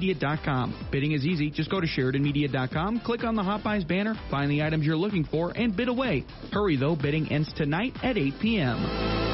[0.00, 0.88] SheridanMedia.com.
[0.90, 1.50] Bidding is easy.
[1.50, 5.24] Just go to SheridanMedia.com, click on the Hot Buys banner, find the items you're looking
[5.24, 6.24] for, and bid away.
[6.52, 9.26] Hurry though, bidding ends tonight at 8 p.m.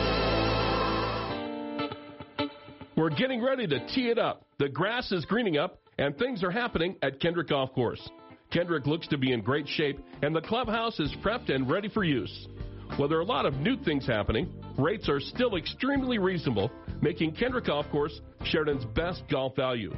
[2.96, 4.46] We're getting ready to tee it up.
[4.58, 8.08] The grass is greening up, and things are happening at Kendrick Golf Course.
[8.50, 12.04] Kendrick looks to be in great shape, and the clubhouse is prepped and ready for
[12.04, 12.48] use.
[12.96, 16.70] While there are a lot of new things happening, rates are still extremely reasonable,
[17.02, 19.92] making Kendrick Golf Course Sheridan's best golf value.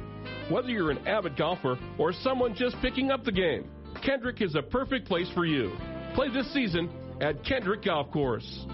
[0.49, 3.69] Whether you're an avid golfer or someone just picking up the game,
[4.03, 5.75] Kendrick is a perfect place for you.
[6.15, 6.89] Play this season
[7.21, 8.65] at Kendrick Golf Course.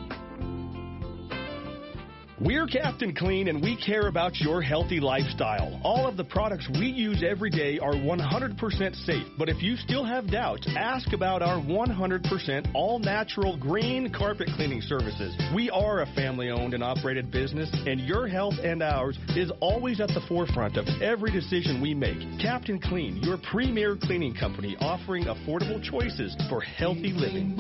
[2.42, 5.80] We're Captain Clean and we care about your healthy lifestyle.
[5.86, 10.04] All of the products we use every day are 100% safe, but if you still
[10.04, 15.34] have doubts, ask about our 100% all natural green carpet cleaning services.
[15.56, 20.02] We are a family owned and operated business, and your health and ours is always
[20.02, 22.20] at the forefront of every decision we make.
[22.42, 27.56] Captain Clean, your premier cleaning company offering affordable choices for healthy living.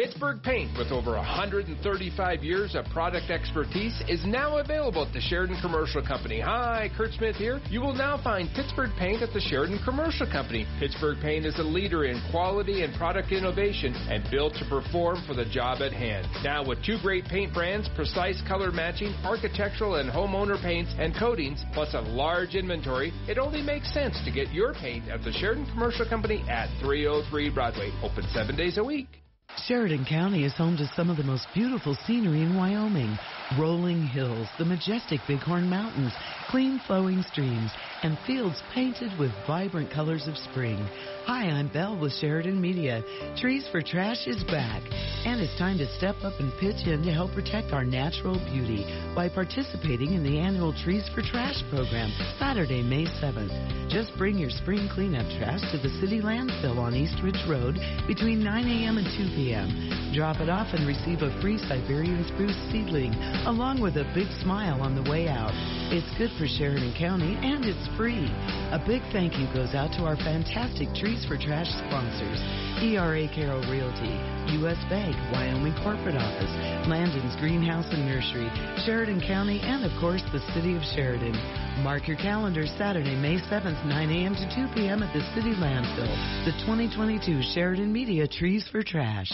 [0.00, 5.58] Pittsburgh Paint, with over 135 years of product expertise, is now available at the Sheridan
[5.60, 6.40] Commercial Company.
[6.40, 7.60] Hi, Kurt Smith here.
[7.68, 10.66] You will now find Pittsburgh Paint at the Sheridan Commercial Company.
[10.78, 15.34] Pittsburgh Paint is a leader in quality and product innovation and built to perform for
[15.34, 16.26] the job at hand.
[16.42, 21.62] Now, with two great paint brands, precise color matching, architectural and homeowner paints and coatings,
[21.74, 25.66] plus a large inventory, it only makes sense to get your paint at the Sheridan
[25.66, 27.92] Commercial Company at 303 Broadway.
[28.02, 29.20] Open seven days a week.
[29.56, 33.18] Sheridan County is home to some of the most beautiful scenery in Wyoming.
[33.58, 36.12] Rolling hills, the majestic Bighorn Mountains,
[36.48, 37.70] clean flowing streams,
[38.02, 40.88] and fields painted with vibrant colors of spring.
[41.26, 43.04] Hi, I'm Belle with Sheridan Media.
[43.36, 44.82] Trees for Trash is back,
[45.26, 48.84] and it's time to step up and pitch in to help protect our natural beauty
[49.14, 53.52] by participating in the annual Trees for Trash program, Saturday, May 7th.
[53.90, 58.42] Just bring your spring cleanup trash to the city landfill on East Ridge Road between
[58.42, 58.96] 9 a.m.
[58.96, 60.12] and 2 p.m.
[60.14, 63.12] Drop it off and receive a free Siberian spruce seedling,
[63.44, 65.52] along with a big smile on the way out.
[65.92, 68.30] It's good for Sheridan County, and it's free.
[68.70, 72.38] A big thank you goes out to our fantastic Trees for Trash sponsors
[72.86, 74.14] ERA Carroll Realty,
[74.62, 74.78] U.S.
[74.88, 76.54] Bank, Wyoming Corporate Office,
[76.86, 78.48] Landon's Greenhouse and Nursery,
[78.86, 81.34] Sheridan County, and of course the City of Sheridan.
[81.82, 84.34] Mark your calendar Saturday, May 7th, 9 a.m.
[84.34, 85.02] to 2 p.m.
[85.02, 86.14] at the City Landfill.
[86.46, 89.32] The 2022 Sheridan Media Trees for Trash.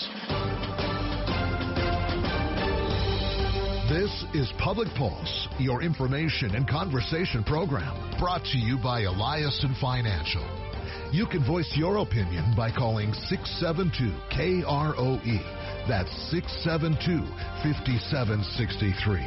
[3.93, 10.66] This is Public Pulse, your information and conversation program, brought to you by Eliason Financial.
[11.13, 15.89] You can voice your opinion by calling 672 KROE.
[15.89, 17.25] That's 672
[17.63, 19.21] 5763.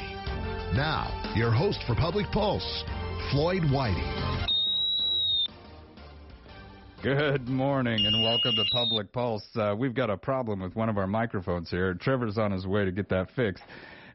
[0.76, 2.84] Now, your host for Public Pulse,
[3.32, 4.04] Floyd Whiting.
[7.02, 9.48] Good morning and welcome to Public Pulse.
[9.56, 11.94] Uh, we've got a problem with one of our microphones here.
[11.94, 13.64] Trevor's on his way to get that fixed.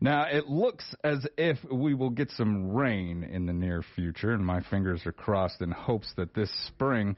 [0.02, 4.44] Now, it looks as if we will get some rain in the near future, and
[4.44, 7.16] my fingers are crossed in hopes that this spring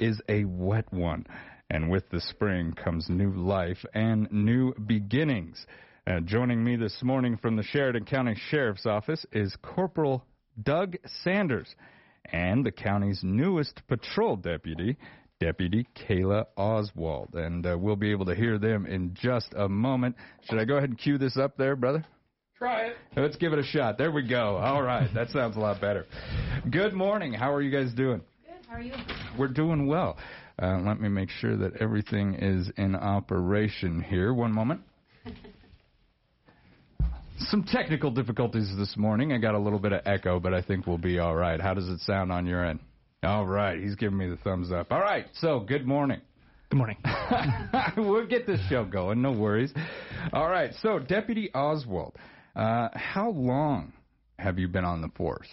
[0.00, 1.26] is a wet one.
[1.70, 5.64] And with the spring comes new life and new beginnings.
[6.06, 10.24] Uh, joining me this morning from the Sheridan County Sheriff's Office is Corporal
[10.60, 11.72] Doug Sanders
[12.32, 14.96] and the county's newest patrol deputy,
[15.38, 17.34] Deputy Kayla Oswald.
[17.34, 20.16] And uh, we'll be able to hear them in just a moment.
[20.48, 22.04] Should I go ahead and cue this up there, brother?
[22.58, 22.96] Try it.
[23.16, 23.96] Let's give it a shot.
[23.96, 24.56] There we go.
[24.56, 25.08] All right.
[25.14, 26.06] That sounds a lot better.
[26.68, 27.32] Good morning.
[27.32, 28.20] How are you guys doing?
[28.70, 28.76] Good.
[28.76, 28.94] How are you?
[29.38, 30.16] We're doing well.
[30.60, 34.34] Uh, let me make sure that everything is in operation here.
[34.34, 34.82] One moment.
[37.38, 39.32] Some technical difficulties this morning.
[39.32, 41.58] I got a little bit of echo, but I think we'll be all right.
[41.60, 42.80] How does it sound on your end?
[43.22, 43.80] All right.
[43.80, 44.92] He's giving me the thumbs up.
[44.92, 45.26] All right.
[45.34, 46.20] So, good morning.
[46.70, 46.98] Good morning.
[47.96, 49.22] we'll get this show going.
[49.22, 49.72] No worries.
[50.32, 50.72] All right.
[50.82, 52.14] So, Deputy Oswald,
[52.54, 53.94] uh, how long
[54.38, 55.48] have you been on the force?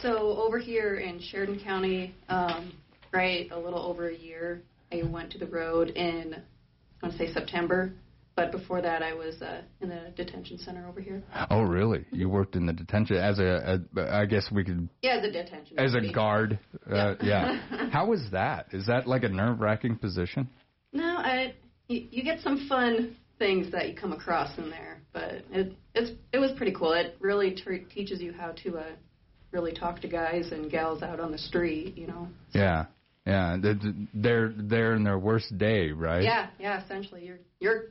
[0.00, 2.72] So over here in Sheridan County, um,
[3.12, 4.62] right, a little over a year.
[4.90, 7.92] I went to the road in, I want to say September,
[8.34, 11.22] but before that I was uh, in the detention center over here.
[11.50, 12.04] Oh, really?
[12.10, 14.88] You worked in the detention as a, a I guess we could.
[15.02, 15.78] Yeah, the detention.
[15.78, 16.08] As deputy.
[16.08, 16.58] a guard.
[16.90, 17.58] Uh, Yeah.
[17.70, 17.88] yeah.
[17.92, 18.68] How was that?
[18.72, 20.48] Is that like a nerve-wracking position?
[20.92, 21.54] No, I
[21.88, 26.10] you, you get some fun things that you come across in there, but it it's
[26.32, 26.92] it was pretty cool.
[26.92, 28.84] It really t- teaches you how to uh,
[29.52, 32.28] really talk to guys and gals out on the street, you know.
[32.52, 32.86] Yeah.
[33.26, 33.56] Yeah,
[34.14, 36.24] they're they're in their worst day, right?
[36.24, 36.82] Yeah, yeah.
[36.82, 37.84] Essentially, you're you're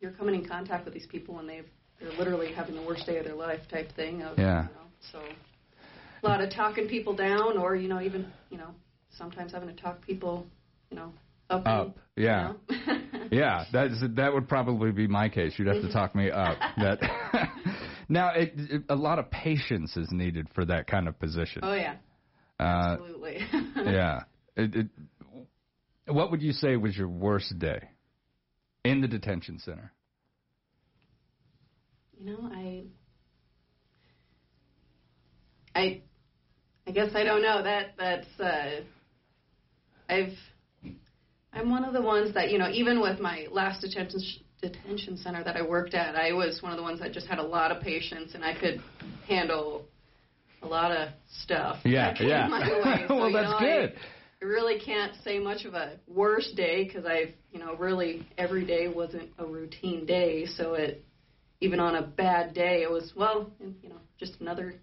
[0.00, 1.64] you're coming in contact with these people when they've
[1.98, 4.20] they're literally having the worst day of their life type thing.
[4.20, 4.64] Of, Yeah.
[4.64, 5.20] You know, so
[6.22, 8.68] a lot of talking people down, or you know, even you know,
[9.16, 10.46] sometimes having to talk people,
[10.90, 11.12] you know,
[11.48, 11.62] up.
[11.66, 12.52] and- Up, yeah.
[12.68, 12.98] You know?
[13.32, 15.54] Yeah, that's that would probably be my case.
[15.56, 15.92] You'd have to mm-hmm.
[15.92, 16.58] talk me up.
[16.76, 17.00] That
[18.08, 21.60] now, it, it, a lot of patience is needed for that kind of position.
[21.64, 21.96] oh yeah,
[22.60, 23.38] Uh, absolutely.
[23.76, 24.20] yeah.
[24.56, 24.86] It, it,
[26.06, 27.80] what would you say was your worst day
[28.84, 29.92] in the detention center?
[32.18, 32.84] You know, I,
[35.74, 36.00] I,
[36.86, 37.62] I guess I don't know.
[37.62, 38.80] That that's uh,
[40.08, 40.32] I've,
[41.52, 44.20] I'm one of the ones that you know, even with my last detention
[44.60, 47.38] detention center that I worked at, I was one of the ones that just had
[47.38, 48.80] a lot of patience and I could
[49.28, 49.86] handle
[50.62, 51.10] a lot of
[51.42, 51.78] stuff.
[51.84, 52.48] Yeah, yeah.
[52.84, 53.04] way.
[53.08, 53.94] So, Well, that's know, good.
[53.96, 58.26] I, I really can't say much of a worst day because I've, you know, really
[58.36, 60.46] every day wasn't a routine day.
[60.46, 61.04] So it,
[61.60, 63.50] even on a bad day, it was well,
[63.82, 64.74] you know, just another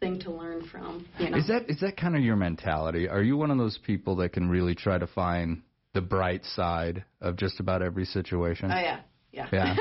[0.00, 1.06] thing to learn from.
[1.18, 3.08] You know, Is that is that kind of your mentality?
[3.08, 5.62] Are you one of those people that can really try to find
[5.98, 8.70] the bright side of just about every situation?
[8.70, 9.00] oh yeah,
[9.32, 9.76] yeah, Yeah.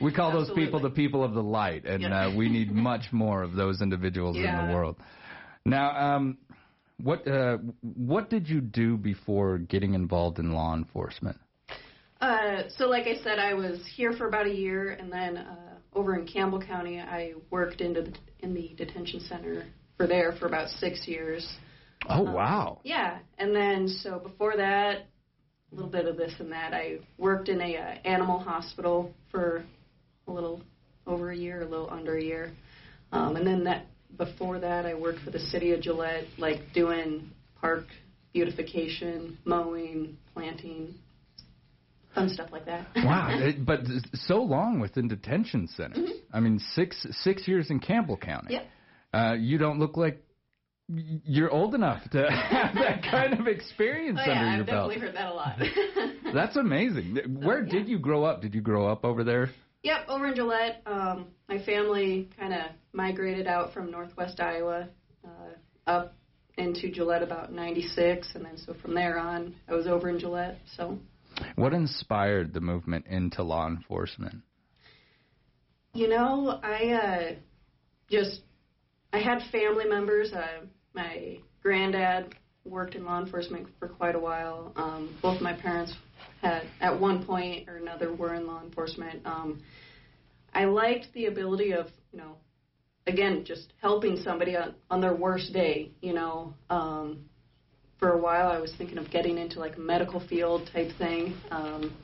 [0.00, 2.26] We call those people the people of the light, and Yeah.
[2.26, 4.96] uh, we need much more of those individuals in the world.
[5.64, 6.38] Now, um,
[7.08, 7.58] what uh,
[8.12, 11.38] what did you do before getting involved in law enforcement?
[12.20, 15.74] Uh, so like I said, I was here for about a year, and then uh,
[15.98, 19.64] over in Campbell County, I worked into the, in the detention center
[19.96, 21.42] for there for about six years.
[22.08, 22.80] Oh Um, wow!
[22.84, 25.06] Yeah, and then so before that,
[25.72, 26.74] a little bit of this and that.
[26.74, 29.64] I worked in a uh, animal hospital for
[30.26, 30.60] a little
[31.06, 32.52] over a year, a little under a year,
[33.10, 33.86] um, and then that
[34.16, 37.30] before that, I worked for the city of Gillette, like doing
[37.60, 37.86] park
[38.32, 40.94] beautification, mowing, planting,
[42.14, 42.86] fun stuff like that.
[42.96, 43.80] Wow, it, but
[44.14, 45.98] so long within detention centers.
[45.98, 46.36] Mm-hmm.
[46.36, 48.54] I mean, six six years in Campbell County.
[48.54, 48.66] Yep.
[49.12, 50.22] Uh, you don't look like
[51.24, 54.90] you're old enough to have that kind of experience Oh, yeah, under I've your belt.
[54.90, 56.34] I've definitely heard that a lot.
[56.34, 57.38] That's amazing.
[57.42, 57.70] Where yeah.
[57.72, 58.42] did you grow up?
[58.42, 59.50] Did you grow up over there?
[59.82, 60.82] Yep, over in Gillette.
[60.86, 62.60] Um, my family kind of
[62.92, 64.88] migrated out from northwest Iowa
[65.24, 66.14] uh, up
[66.56, 70.58] into Gillette about 96, and then so from there on, I was over in Gillette.
[70.76, 70.98] So,
[71.56, 74.42] What inspired the movement into law enforcement?
[75.94, 77.34] you know, I uh,
[78.10, 78.40] just
[79.12, 80.32] I had family members.
[80.32, 82.34] Uh, my granddad
[82.64, 84.72] worked in law enforcement for quite a while.
[84.76, 85.94] Um, both my parents
[86.40, 89.24] had, at one point or another, were in law enforcement.
[89.24, 89.62] Um,
[90.54, 92.36] I liked the ability of, you know,
[93.06, 95.90] again, just helping somebody on, on their worst day.
[96.00, 97.28] You know, um,
[97.98, 101.34] for a while I was thinking of getting into like a medical field type thing.
[101.50, 101.96] Um,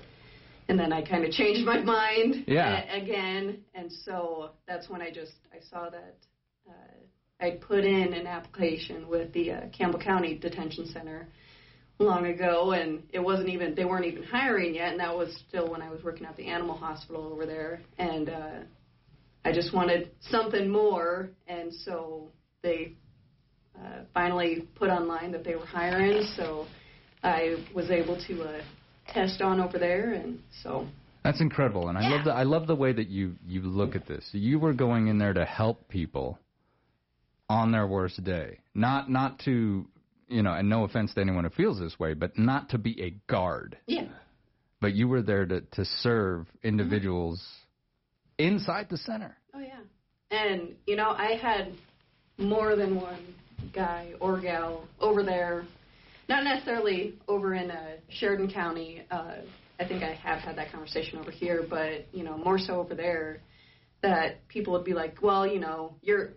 [0.69, 2.85] and then I kind of changed my mind Yeah.
[2.93, 6.17] a- again, and so that's when I just I saw that
[6.69, 6.73] uh,
[7.41, 11.29] I'd put in an application with the uh, Campbell County Detention Center
[12.01, 15.71] long ago, and it wasn't even they weren't even hiring yet, and that was still
[15.71, 18.59] when I was working at the animal hospital over there, and uh,
[19.45, 22.29] I just wanted something more, and so
[22.63, 22.95] they
[23.79, 26.67] uh, finally put online that they were hiring, so
[27.23, 28.63] I was able to uh,
[29.13, 30.89] test on over there, and so
[31.23, 32.17] That's incredible, and I Yeah.
[32.17, 34.29] love the I love the way that you you look at this.
[34.33, 36.39] You were going in there to help people
[37.49, 39.87] on their worst day, not not to
[40.29, 43.03] you know, and no offense to anyone who feels this way, but not to be
[43.03, 44.09] a guard, yeah,
[44.81, 47.43] but you were there to to serve individuals
[48.39, 49.37] inside the center.
[49.55, 49.81] oh yeah,
[50.31, 51.73] and you know I had
[52.37, 53.35] more than one
[53.73, 55.65] guy or gal over there,
[56.29, 59.03] not necessarily over in uh, Sheridan County.
[59.11, 59.37] Uh,
[59.81, 62.95] I think I have had that conversation over here, but you know more so over
[62.95, 63.41] there
[64.03, 66.31] that people would be like, well, you know, you're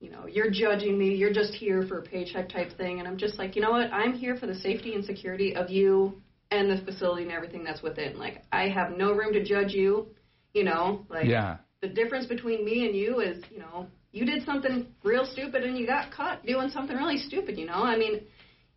[0.00, 2.98] you know, you're judging me, you're just here for a paycheck type thing.
[2.98, 3.92] And I'm just like, you know what?
[3.92, 7.82] I'm here for the safety and security of you and the facility and everything that's
[7.82, 8.18] within.
[8.18, 10.08] Like, I have no room to judge you,
[10.54, 11.58] you know, like, Yeah.
[11.82, 15.78] the difference between me and you is, you know, you did something real stupid and
[15.78, 17.84] you got caught doing something really stupid, you know?
[17.84, 18.22] I mean,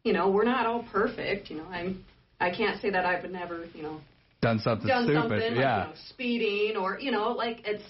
[0.03, 1.65] you know, we're not all perfect, you know.
[1.71, 2.03] I'm,
[2.39, 4.01] I can't say that I've never, you know,
[4.41, 5.21] Done something done stupid.
[5.21, 5.83] something like, yeah.
[5.83, 7.83] you know, speeding or, you know, like it's,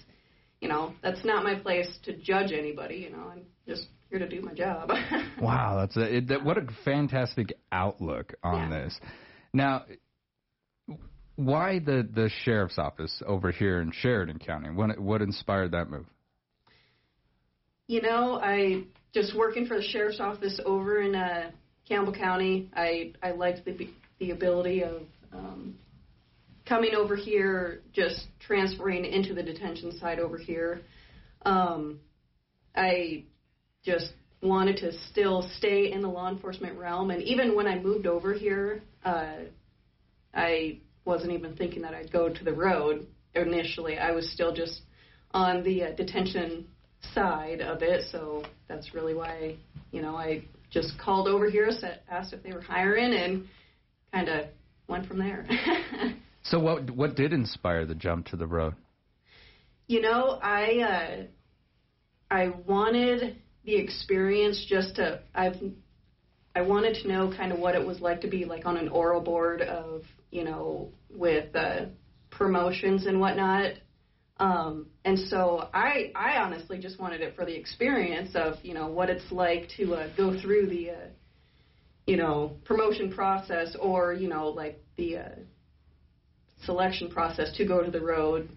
[0.64, 3.30] you know, that's not my place to judge anybody, you know.
[3.30, 4.90] I'm just here to do my job.
[5.42, 8.84] Wow, that's a, it, that, what a fantastic outlook on Yeah.
[8.84, 9.00] this.
[9.54, 9.84] Now,
[11.36, 14.70] why the the sheriff's office over here in Sheridan County?
[14.70, 16.06] What what inspired that move?
[17.88, 21.52] You know, I just working for the sheriff's office over in uh,
[21.90, 22.70] Campbell County.
[22.74, 23.90] I I liked the
[24.20, 25.02] the ability of
[25.34, 25.76] um,
[26.68, 30.82] coming over here, just transferring into the detention side over here,
[31.46, 32.00] um,
[32.76, 33.26] I
[33.84, 37.12] just wanted to still stay in the law enforcement realm.
[37.12, 39.36] And even when I moved over here, uh,
[40.34, 43.98] I wasn't even thinking that I'd go to the road initially.
[43.98, 44.82] I was still just
[45.32, 46.68] on the uh, detention
[47.14, 48.06] side of it.
[48.12, 49.58] So that's really why,
[49.92, 53.48] you know, I just called over here, said, asked if they were hiring, and
[54.12, 54.46] kind of
[54.88, 55.46] went from there.
[56.44, 58.76] so what what did inspire the jump to the road?
[59.88, 61.24] You know, I uh,
[62.30, 65.56] I wanted the experience just to I've
[66.56, 68.90] I wanted to know kind of what it was like to be like on an
[68.90, 71.86] oral board of you know with uh,
[72.30, 73.74] promotions and whatnot.
[74.38, 78.88] Um, and so I I honestly just wanted it for the experience of you know
[78.88, 81.08] what it's like to uh, go through the uh,
[82.06, 85.30] you know promotion process or you know like the uh,
[86.66, 88.50] selection process to go to the road.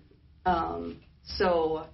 [0.44, 1.86] Um, so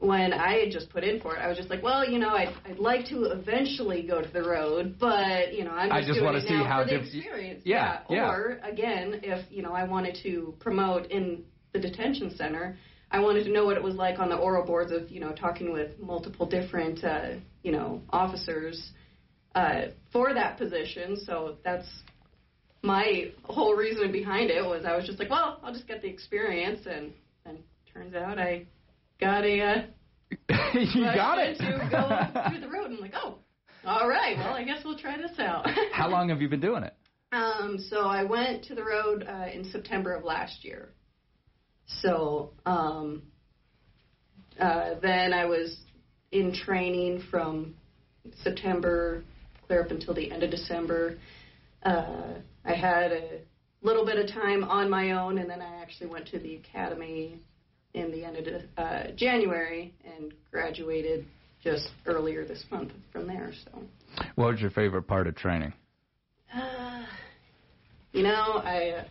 [0.00, 2.30] when I had just put in for it, I was just like, well, you know,
[2.30, 6.00] I'd, I'd like to eventually go to the road, but you know, I'm just, I
[6.00, 7.62] just doing want it to see now how for the experience.
[7.64, 8.30] Yeah, yeah.
[8.30, 12.76] Or again, if you know, I wanted to promote in the detention center,
[13.10, 15.32] I wanted to know what it was like on the oral boards of you know
[15.32, 17.32] talking with multiple different uh,
[17.62, 18.92] you know officers
[19.54, 21.16] uh, for that position.
[21.26, 21.88] So that's
[22.82, 26.08] my whole reason behind it was I was just like, well, I'll just get the
[26.08, 27.12] experience, and
[27.44, 27.58] and
[27.92, 28.66] turns out I
[29.20, 29.82] got a uh,
[30.74, 32.90] you got it to go through the road.
[32.90, 33.38] I'm like, oh,
[33.84, 34.36] all right.
[34.36, 35.66] Well, I guess we'll try this out.
[35.92, 36.94] How long have you been doing it?
[37.32, 40.90] Um, so I went to the road uh, in September of last year.
[42.02, 43.22] So um,
[44.58, 45.76] uh, then I was
[46.32, 47.74] in training from
[48.42, 49.24] September
[49.66, 51.18] clear up until the end of December.
[51.82, 52.34] Uh,
[52.64, 53.40] I had a
[53.82, 57.40] little bit of time on my own, and then I actually went to the academy
[57.94, 61.26] in the end of uh, January and graduated
[61.62, 63.52] just earlier this month from there.
[63.64, 63.82] So,
[64.34, 65.72] what was your favorite part of training?
[66.54, 67.04] uh,
[68.12, 69.06] you know, I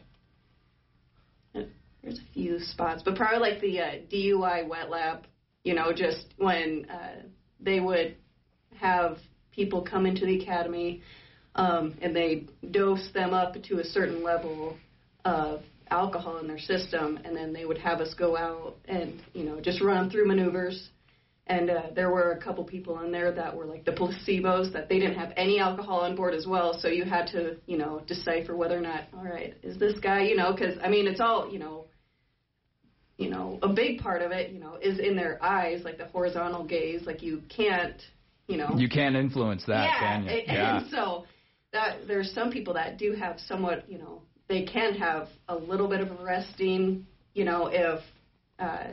[1.55, 1.61] uh,
[2.03, 5.25] there's a few spots, but probably like the uh, DUI wet lab.
[5.63, 7.23] You know, just when uh,
[7.59, 8.15] they would
[8.79, 9.17] have
[9.51, 11.01] people come into the academy
[11.59, 12.29] um, and they
[12.71, 14.77] dose them up to a certain level
[15.25, 15.61] of
[15.91, 19.59] alcohol in their system, and then they would have us go out and you know
[19.59, 20.89] just run them through maneuvers.
[21.47, 24.87] And uh, there were a couple people in there that were like the placebos that
[24.87, 26.77] they didn't have any alcohol on board as well.
[26.79, 30.21] So you had to you know decipher whether or not all right is this guy
[30.29, 31.85] you know because I mean it's all you know
[33.17, 36.05] you know a big part of it you know is in their eyes like the
[36.05, 37.99] horizontal gaze like you can't
[38.47, 40.29] you know You can't influence that, yeah, can you?
[40.47, 41.25] and- and so
[41.73, 45.87] that there's some people that do have somewhat, you know, they can have a little
[45.87, 48.01] bit of resting, you know, if
[48.57, 48.87] uh,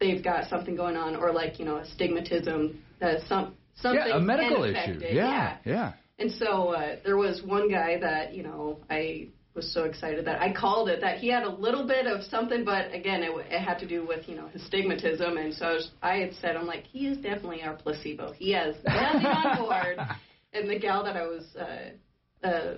[0.00, 4.20] they've got something going on, or like you know, astigmatism, uh, some something yeah, a
[4.20, 4.98] medical issue.
[5.00, 5.14] It.
[5.14, 5.92] Yeah, yeah.
[6.18, 10.40] And so uh, there was one guy that you know I was so excited that
[10.40, 13.60] I called it that he had a little bit of something, but again it, it
[13.60, 16.56] had to do with you know his stigmatism, and so I, was, I had said
[16.56, 18.32] I'm like he is definitely our placebo.
[18.32, 19.98] He has nothing on board.
[20.52, 22.74] And the gal that I was uh, uh,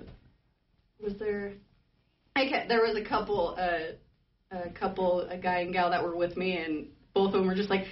[1.03, 1.55] was there.
[2.37, 6.17] I ca there was a couple, uh, a couple, a guy and gal that were
[6.17, 7.85] with me, and both of them were just like,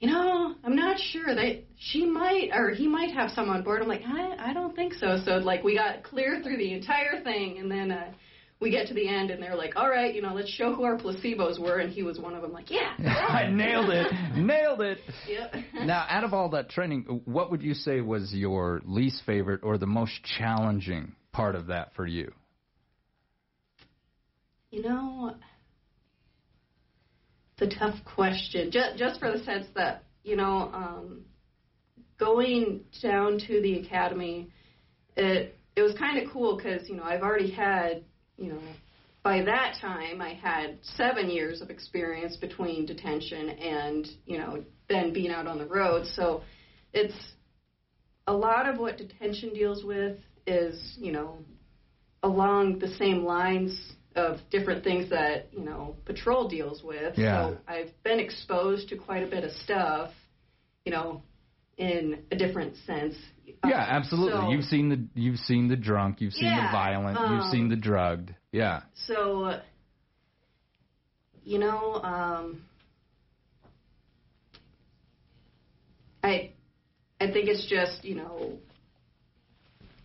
[0.00, 3.82] you know, I'm not sure that she might or he might have some on board.
[3.82, 5.18] I'm like, I, I don't think so.
[5.24, 8.12] So like we got clear through the entire thing, and then uh,
[8.60, 10.82] we get to the end, and they're like, all right, you know, let's show who
[10.82, 12.52] our placebos were, and he was one of them.
[12.52, 14.12] Like, yeah, I nailed it.
[14.36, 14.98] nailed it.
[15.28, 15.54] Yep.
[15.84, 19.78] Now, out of all that training, what would you say was your least favorite or
[19.78, 22.32] the most challenging part of that for you?
[24.70, 25.36] You know,
[27.56, 28.70] it's a tough question.
[28.70, 31.24] Just, just for the sense that, you know, um,
[32.18, 34.50] going down to the academy,
[35.16, 38.04] it it was kind of cool because you know I've already had,
[38.38, 38.60] you know,
[39.22, 45.12] by that time I had seven years of experience between detention and you know then
[45.12, 46.06] being out on the road.
[46.06, 46.42] So
[46.92, 47.32] it's
[48.26, 51.38] a lot of what detention deals with is you know
[52.22, 57.18] along the same lines of different things that you know patrol deals with.
[57.18, 57.50] Yeah.
[57.50, 60.10] So I've been exposed to quite a bit of stuff,
[60.84, 61.22] you know,
[61.76, 63.14] in a different sense.
[63.66, 64.40] Yeah, Um, absolutely.
[64.40, 67.50] so- you've seen the you've seen the drunk, you've seen the Yeah, violent, you've um,
[67.50, 68.34] seen the drugged.
[68.52, 68.82] Yeah.
[68.94, 69.62] So, uh,
[71.44, 72.62] you know, um,
[76.22, 76.50] I
[77.20, 78.58] I think it's just you know,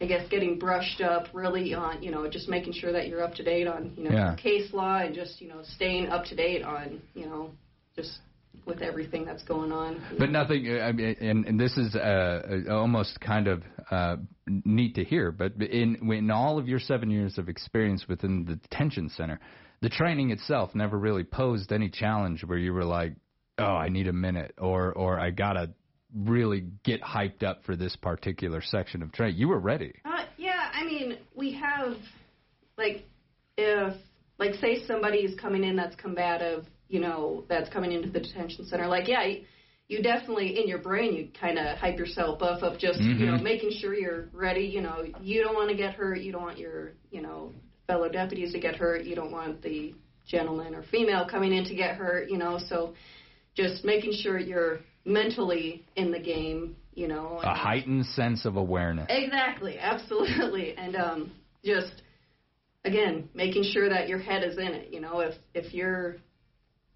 [0.01, 3.35] I guess getting brushed up really on, you know, just making sure that you're up
[3.35, 4.35] to date on, you know, Yeah.
[4.35, 7.51] case law and just, you know, staying up to date on, you know,
[7.95, 8.19] just
[8.65, 10.01] with everything that's going on.
[10.17, 10.79] But nothing.
[10.81, 14.17] I mean, and, and this is uh, uh, almost kind of uh,
[14.47, 15.31] neat to hear.
[15.31, 19.39] But in in all of your seven years of experience within the detention center,
[19.81, 23.15] the training itself never really posed any challenge where you were like,
[23.57, 25.71] "Oh, I need a minute," or or I gotta
[26.15, 29.37] really get hyped up for this particular section of training.
[29.37, 29.93] You were ready.
[30.05, 31.97] Uh, yeah, I mean, we have,
[32.77, 33.07] like,
[33.57, 33.95] if,
[34.37, 38.67] like, say somebody is coming in that's combative, you know, that's coming into the detention
[38.67, 39.25] center, like, yeah,
[39.87, 43.37] you, definitely, in your brain, you kind of hype yourself up of just, you know,
[43.39, 44.65] making sure you're ready.
[44.65, 46.19] You know, you don't want to get hurt.
[46.19, 47.51] You don't want your, you know,
[47.87, 49.05] fellow deputies to get hurt.
[49.05, 49.95] You don't want the
[50.27, 52.93] gentleman or female coming in to get hurt, you know, so
[53.55, 57.39] just making sure you're mentally in the game, you know.
[57.41, 59.07] A heightened sense of awareness.
[59.09, 61.31] Exactly, absolutely, and um,
[61.65, 62.03] just
[62.85, 64.93] again making sure that your head is in it.
[64.93, 66.17] You know, if if you're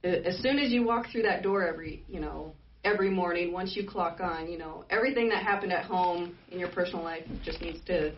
[0.08, 3.88] as soon as you walk through that door every you know every morning, once you
[3.88, 7.80] clock on, you know everything that happened at home in your personal life just needs
[7.86, 8.14] to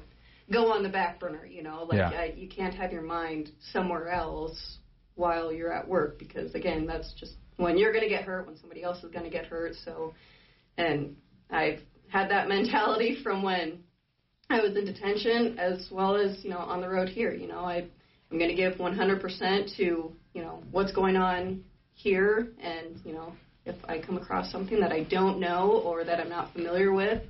[0.51, 1.45] go on the back burner.
[1.45, 2.23] You know, like Yeah.
[2.25, 4.77] you can't have your mind somewhere else
[5.15, 8.57] while you're at work because again, that's just when you're going to get hurt, when
[8.57, 9.73] somebody else is going to get hurt.
[9.83, 10.13] So,
[10.77, 11.17] and
[11.49, 13.83] I've had that mentality from when
[14.49, 17.33] I was in detention as well as, you know, on the road here.
[17.33, 17.85] You know, I,
[18.31, 21.63] I'm going to give 100% to, you know, what's going on
[21.99, 22.47] here.
[22.61, 23.33] And, you know,
[23.65, 27.21] if I come across something that I don't know or that I'm not familiar with,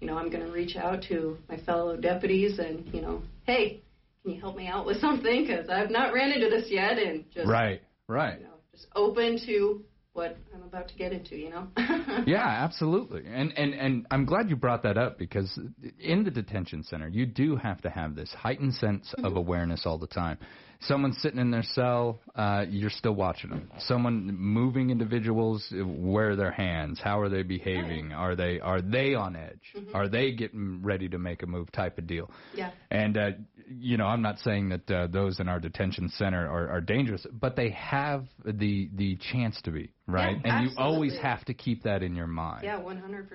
[0.00, 3.80] you know, I'm going to reach out to my fellow deputies and, you know, hey,
[4.22, 5.46] can you help me out with something?
[5.46, 6.98] Because I've not ran into this yet.
[6.98, 7.80] And just, Right.
[8.08, 8.40] Right.
[8.40, 9.84] you know, just open to
[10.16, 11.68] what I'm about to get into, you know?
[12.26, 13.24] Yeah, absolutely.
[13.26, 15.58] And and and I'm glad you brought that up because
[16.00, 19.98] in the detention center, you do have to have this heightened sense of awareness all
[19.98, 20.38] the time.
[20.80, 23.70] Someone sitting in their cell, uh, you're still watching them.
[23.78, 27.00] Someone moving individuals, where are their hands?
[27.02, 28.12] How are they behaving?
[28.12, 29.74] Are they are they on edge?
[29.94, 31.70] Are they getting ready to make a move?
[31.72, 32.30] Type of deal.
[32.54, 32.70] yeah.
[32.90, 33.30] And uh,
[33.68, 37.26] you know, I'm not saying that uh, those in our detention center are, are dangerous,
[37.32, 41.54] but they have the the chance to be right, Yeah, and you always have to
[41.54, 42.64] keep that in your mind.
[42.64, 43.28] Yeah, 100%.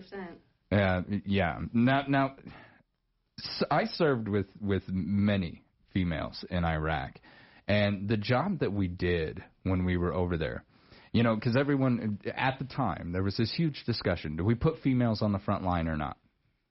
[0.71, 1.59] Uh, yeah.
[1.73, 2.35] Now, now,
[3.69, 7.19] I served with with many females in Iraq,
[7.67, 10.63] and the job that we did when we were over there,
[11.11, 14.79] you know, because everyone at the time there was this huge discussion: do we put
[14.81, 16.17] females on the front line or not?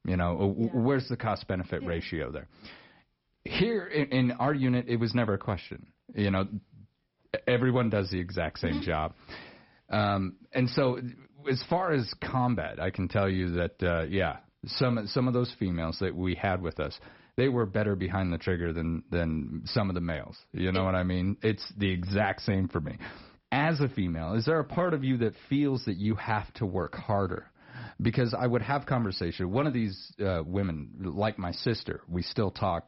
[0.05, 2.49] You know, w- where's the cost benefit ratio there?
[3.45, 5.89] Here in, in our unit, it was never a question.
[6.15, 6.49] You know,
[7.47, 9.15] everyone does the exact same job.
[9.90, 11.00] Um, and so,
[11.50, 15.53] as far as combat, I can tell you that uh, yeah, some some of those
[15.59, 16.98] females that we had with us,
[17.37, 20.37] they were better behind the trigger than than some of the males.
[20.53, 21.37] You know what I mean?
[21.42, 22.98] It's the exact same for me.
[23.53, 26.66] As a female, is there a part of you that feels that you have to
[26.66, 27.50] work harder?
[28.00, 29.50] Because I would have conversation.
[29.50, 32.87] One of these uh, women, like my sister, we still talk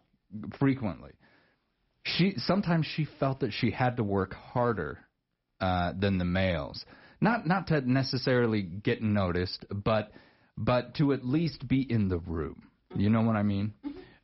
[0.59, 1.11] frequently.
[2.05, 4.99] She sometimes she felt that she had to work harder
[5.63, 6.85] uh, than the males.
[7.21, 10.11] Not not to necessarily get noticed, but
[10.59, 12.65] but to at least be in the room.
[12.95, 13.73] You know what I mean?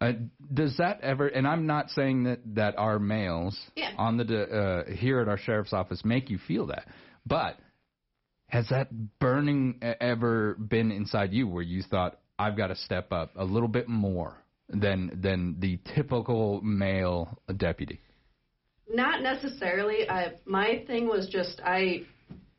[0.00, 0.12] Uh,
[0.52, 1.26] does that ever?
[1.28, 3.92] And I'm not saying that that our males Yeah.
[3.96, 6.86] on the uh, here at our sheriff's office make you feel that,
[7.24, 7.56] but
[8.48, 13.30] has that burning ever been inside you where you thought I've got to step up
[13.36, 14.36] a little bit more
[14.68, 18.00] than than the typical male deputy?
[18.90, 20.08] Not necessarily.
[20.08, 22.02] I, my thing was just I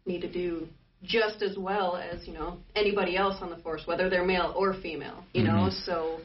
[0.06, 0.68] need to do
[1.04, 4.74] just as well as you know anybody else on the force, whether they're male or
[4.74, 5.24] female.
[5.34, 6.20] You know, so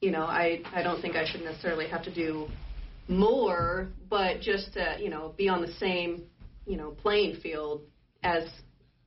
[0.00, 2.48] you know I I don't think I should necessarily have to do
[3.08, 6.24] more, but just to you know be on the same
[6.66, 7.82] you know playing field
[8.22, 8.44] as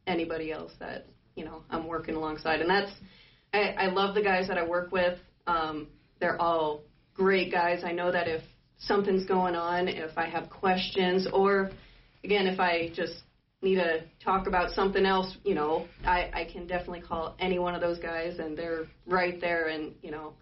[0.07, 2.91] anybody else that you know I'm working alongside, and that's
[3.53, 5.19] I, I love the guys that I work with.
[5.45, 5.87] Um,
[6.19, 6.81] they're all
[7.13, 7.83] great guys.
[7.83, 8.41] I know that if
[8.87, 11.71] something's going on, if I have questions, or
[12.23, 13.13] again, if I just
[13.61, 17.75] need to talk about something else, you know, I, I can definitely call any one
[17.75, 20.33] of those guys, and they're right there, and you know,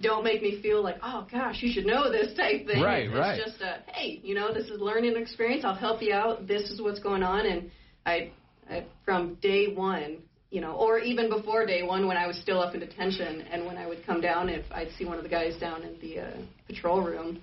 [0.00, 2.82] don't make me feel like, oh gosh, you should know this type thing.
[2.82, 3.40] Right, it's right.
[3.44, 5.64] just a, hey, you know, this is learning experience.
[5.64, 6.46] I'll help you out.
[6.46, 7.70] This is what's going on, and
[8.04, 8.32] I,
[8.68, 10.18] I from day one,
[10.50, 13.66] you know, or even before day one when I was still up in detention, and
[13.66, 16.20] when I would come down, if I'd see one of the guys down in the
[16.20, 16.30] uh,
[16.66, 17.40] patrol room,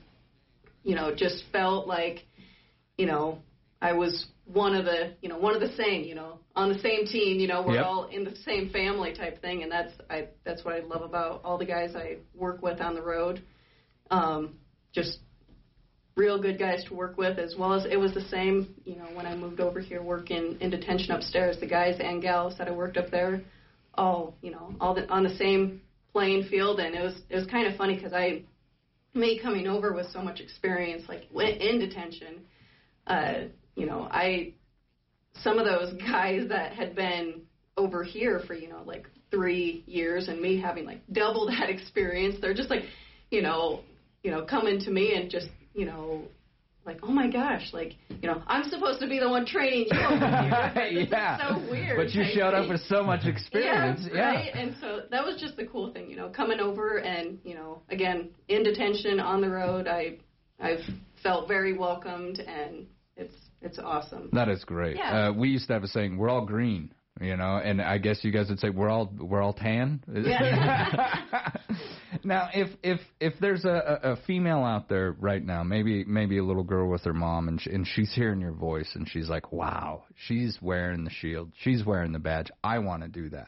[0.85, 2.25] you know, just felt like,
[2.97, 3.39] you know,
[3.81, 6.77] I was one of the you know one of the same you know on the
[6.79, 7.85] same team you know we're Yep.
[7.85, 11.41] all in the same family type thing and that's I that's what I love about
[11.43, 13.41] all the guys I work with on the road
[14.11, 14.55] um,
[14.93, 15.19] just
[16.15, 19.05] real good guys to work with as well as it was the same you know
[19.13, 22.71] when I moved over here working in detention upstairs the guys and gals that I
[22.71, 23.41] worked up there
[23.95, 25.81] all you know all the, on the same
[26.13, 28.43] playing field and it was it was kind of funny because I
[29.15, 32.41] me coming over with so much experience like in detention
[33.07, 34.53] uh, you know I
[35.41, 37.41] some of those guys that had been
[37.77, 42.35] over here for you know like three years and me having like double that experience
[42.41, 42.83] they're just like
[43.31, 43.81] you know
[44.23, 46.23] you know coming to me and just you know
[46.85, 49.99] like oh my gosh like you know i'm supposed to be the one training you
[49.99, 51.37] over here Like, this is yeah.
[51.49, 54.01] so weird But you type showed up with so much experience.
[54.13, 57.39] yeah, right and so that was just the cool thing you know coming over and
[57.43, 60.17] you know again in detention on the road i
[60.59, 60.83] i've
[61.23, 62.85] felt very welcomed and
[63.17, 64.95] it's it's awesome That is great.
[64.97, 65.29] Yeah.
[65.29, 68.19] Uh, we used to have a saying, "We're all green," you know, and I guess
[68.23, 70.03] you guys would say we're all we're all tan.
[70.13, 71.21] Yeah.
[72.23, 76.43] now, if if if there's a, a female out there right now, maybe maybe a
[76.43, 79.53] little girl with her mom, and sh and she's hearing your voice, and she's like,
[79.53, 82.51] "Wow, she's wearing the shield, she's wearing the badge.
[82.61, 83.47] I want to do that."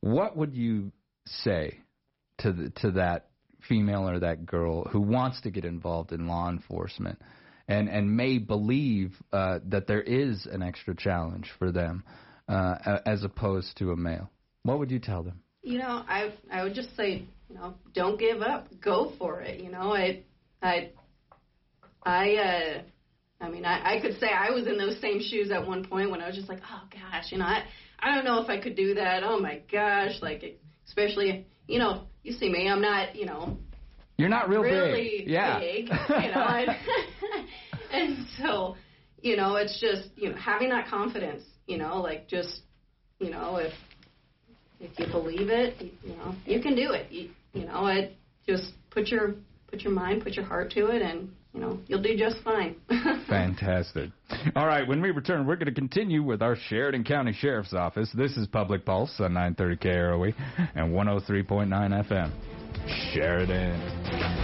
[0.00, 0.92] What would you
[1.26, 1.80] say
[2.38, 3.26] to the, to that
[3.68, 7.20] female or that girl who wants to get involved in law enforcement
[7.68, 12.04] and and may believe uh, that there is an extra challenge for them
[12.50, 14.30] uh, as opposed to a male.
[14.62, 15.40] What would you tell them?
[15.62, 18.68] You know, I I would just say, you know, don't give up.
[18.80, 19.60] Go for it.
[19.60, 20.22] You know, I
[20.62, 20.90] I
[22.02, 22.82] I uh
[23.42, 26.10] I mean, I, I could say I was in those same shoes at one point
[26.10, 27.64] when I was just like, oh gosh, you know, I
[27.98, 29.22] I don't know if I could do that.
[29.22, 33.56] Oh my gosh, like especially, you know, you see me, I'm not, you know,
[34.16, 35.28] You're not real really big.
[35.28, 35.58] Yeah.
[35.58, 36.70] big, you know, and,
[37.92, 38.76] and so,
[39.22, 42.62] you know, it's just, you know, having that confidence, you know, like just,
[43.20, 43.72] you know, if
[44.80, 47.10] if you believe it, you, know, you can do it.
[47.12, 49.34] You, you know, it just put your
[49.70, 52.76] put your mind, put your heart to it, and you know, you'll do just fine.
[53.28, 54.10] Fantastic.
[54.56, 58.10] All right, when we return, we're going to continue with our Sheridan County Sheriff's Office.
[58.16, 60.34] This is Public Pulse on 930 KROE
[60.74, 62.32] and 103.9 FM.
[63.12, 64.39] Sheridan.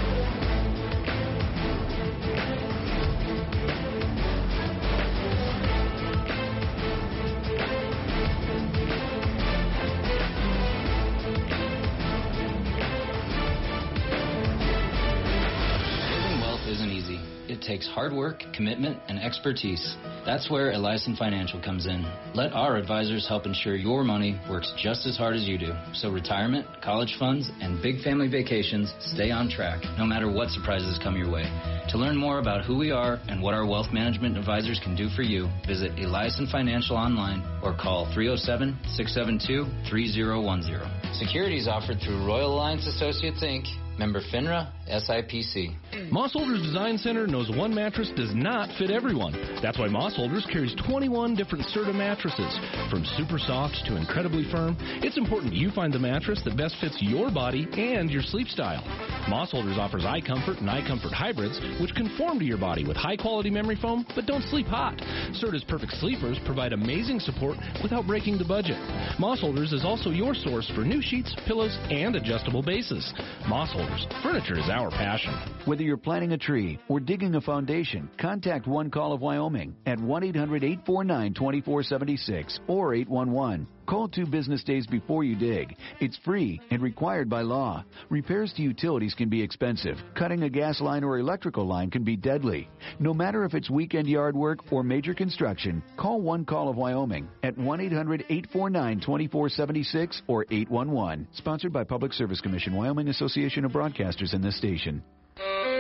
[17.67, 19.97] Takes hard work, commitment, and expertise.
[20.25, 22.07] That's where Eliason Financial comes in.
[22.35, 25.73] Let our advisors help ensure your money works just as hard as you do.
[25.93, 30.99] So retirement, college funds, and big family vacations stay on track no matter what surprises
[31.03, 31.45] come your way.
[31.91, 35.09] To learn more about who we are and what our wealth management advisors can do
[35.17, 41.15] for you, visit Eliason Financial online or call 307 672 3010.
[41.15, 43.67] Securities offered through Royal Alliance Associates Inc.,
[43.99, 46.11] member FINRA, SIPC.
[46.11, 49.33] Moss Holders Design Center knows one mattress does not fit everyone.
[49.63, 52.53] That's why Moss Holders carries 21 different Serta mattresses.
[52.91, 56.97] From super soft to incredibly firm, it's important you find the mattress that best fits
[57.01, 58.85] your body and your sleep style.
[59.29, 63.51] Moss Holders offers iComfort and iComfort hybrids, which conform to your body with high quality
[63.51, 64.97] memory foam but don't sleep hot.
[65.43, 68.79] Serta's Perfect Sleepers provide amazing support without breaking the budget.
[69.19, 73.13] Moss Holders is also your source for new sheets, pillows, and adjustable bases.
[73.49, 73.86] Moss Holders,
[74.23, 75.35] furniture is our passion.
[75.65, 80.01] Whether you're planting a tree or digging a foundation, contact One Call of Wyoming at
[80.01, 83.67] 1 800 849 2476 or 811.
[83.87, 85.77] Call two business days before you dig.
[86.01, 87.85] It's free and required by law.
[88.11, 89.97] Repairs to utilities can be expensive.
[90.17, 92.69] Cutting a gas line or electrical line can be deadly.
[92.99, 97.29] No matter if it's weekend yard work or major construction, call One Call of Wyoming
[97.45, 101.29] at 1 800 849 2476 or 811.
[101.35, 105.03] Sponsored by Public Service Commission, Wyoming Association of Broadcasters, and this station.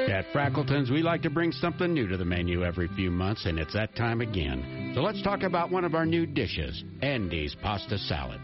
[0.08, 3.58] At Frackleton's, we like to bring something new to the menu every few months, and
[3.58, 4.92] it's that time again.
[4.94, 8.40] So let's talk about one of our new dishes, Andy's Pasta Salad.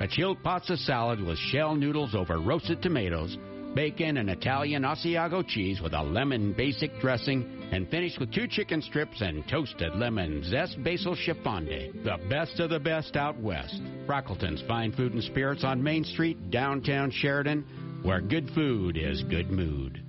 [0.00, 3.36] A chilled pasta salad with shell noodles over roasted tomatoes,
[3.74, 8.80] bacon, and Italian Asiago cheese with a lemon basic dressing, and finished with two chicken
[8.80, 12.04] strips and toasted lemon zest basil chiffonade.
[12.04, 13.82] The best of the best out west.
[14.06, 19.50] Frackleton's Fine Food and Spirits on Main Street, downtown Sheridan, where good food is good
[19.50, 20.02] mood.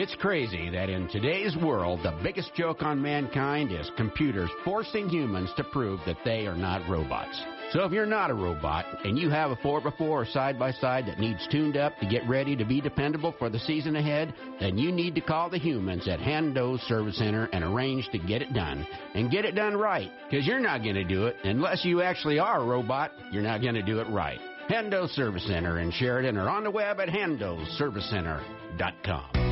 [0.00, 5.50] It's crazy that in today's world, the biggest joke on mankind is computers forcing humans
[5.56, 7.42] to prove that they are not robots.
[7.72, 11.06] So if you're not a robot and you have a 4x4 or side by side
[11.06, 14.78] that needs tuned up to get ready to be dependable for the season ahead, then
[14.78, 18.54] you need to call the humans at Hendo Service Center and arrange to get it
[18.54, 18.86] done.
[19.14, 22.38] And get it done right, because you're not going to do it unless you actually
[22.38, 23.10] are a robot.
[23.32, 24.38] You're not going to do it right.
[24.70, 29.47] Hendo Service Center in Sheridan or on the web at hendoservicecenter.com.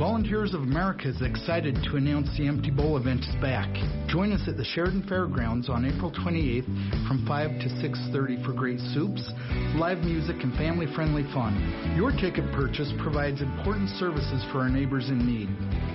[0.00, 3.68] Volunteers of America is excited to announce the Empty Bowl event is back.
[4.08, 6.64] Join us at the Sheridan Fairgrounds on April 28th
[7.06, 9.30] from 5 to 6:30 for great soups,
[9.76, 11.52] live music, and family-friendly fun.
[11.96, 15.50] Your ticket purchase provides important services for our neighbors in need.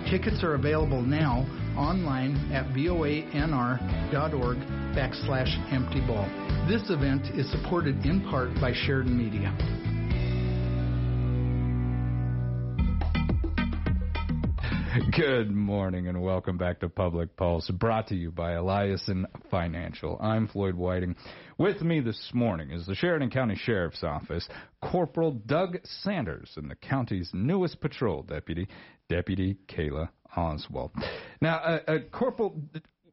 [0.07, 1.43] Tickets are available now
[1.75, 4.57] online at voanr.org
[4.93, 6.27] backslash empty bowl.
[6.69, 9.51] This event is supported in part by Sheridan Media.
[15.17, 20.17] Good morning and welcome back to Public Pulse, brought to you by Eliason Financial.
[20.21, 21.15] I'm Floyd Whiting.
[21.57, 24.47] With me this morning is the Sheridan County Sheriff's Office,
[24.81, 28.67] Corporal Doug Sanders, and the county's newest patrol deputy,
[29.09, 30.91] Deputy Kayla Oswald.
[31.41, 32.61] Now, uh, uh, Corporal,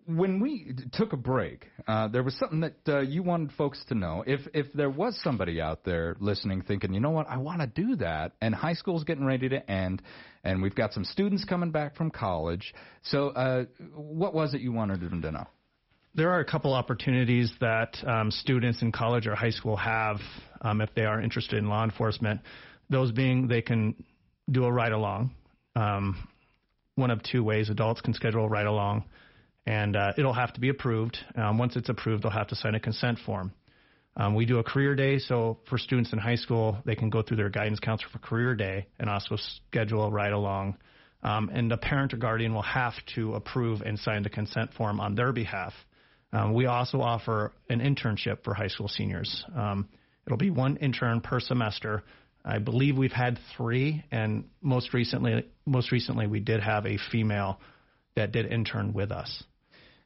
[0.06, 3.94] when we took a break, uh, there was something that uh, you wanted folks to
[3.94, 4.24] know.
[4.26, 7.66] If if there was somebody out there listening, thinking, you know what, I want to
[7.66, 10.02] do that, and high school's getting ready to end,
[10.44, 12.74] and we've got some students coming back from college.
[13.02, 15.46] So, uh, what was it you wanted them to know?
[16.14, 20.18] There are a couple opportunities that um, students in college or high school have
[20.60, 22.40] um, if they are interested in law enforcement.
[22.90, 24.04] Those being they can
[24.50, 25.34] do a ride along.
[25.74, 26.28] Um,
[26.96, 29.04] one of two ways adults can schedule a ride along
[29.66, 31.18] and uh, it'll have to be approved.
[31.36, 33.52] Um, once it's approved, they'll have to sign a consent form.
[34.16, 37.22] Um, we do a career day, so for students in high school, they can go
[37.22, 40.76] through their guidance counselor for career day and also schedule a ride along.
[41.22, 45.00] Um, and the parent or guardian will have to approve and sign the consent form
[45.00, 45.72] on their behalf.
[46.32, 49.44] Um, we also offer an internship for high school seniors.
[49.54, 49.88] Um,
[50.26, 52.02] it'll be one intern per semester.
[52.44, 57.60] I believe we've had three, and most recently, most recently we did have a female
[58.16, 59.44] that did intern with us.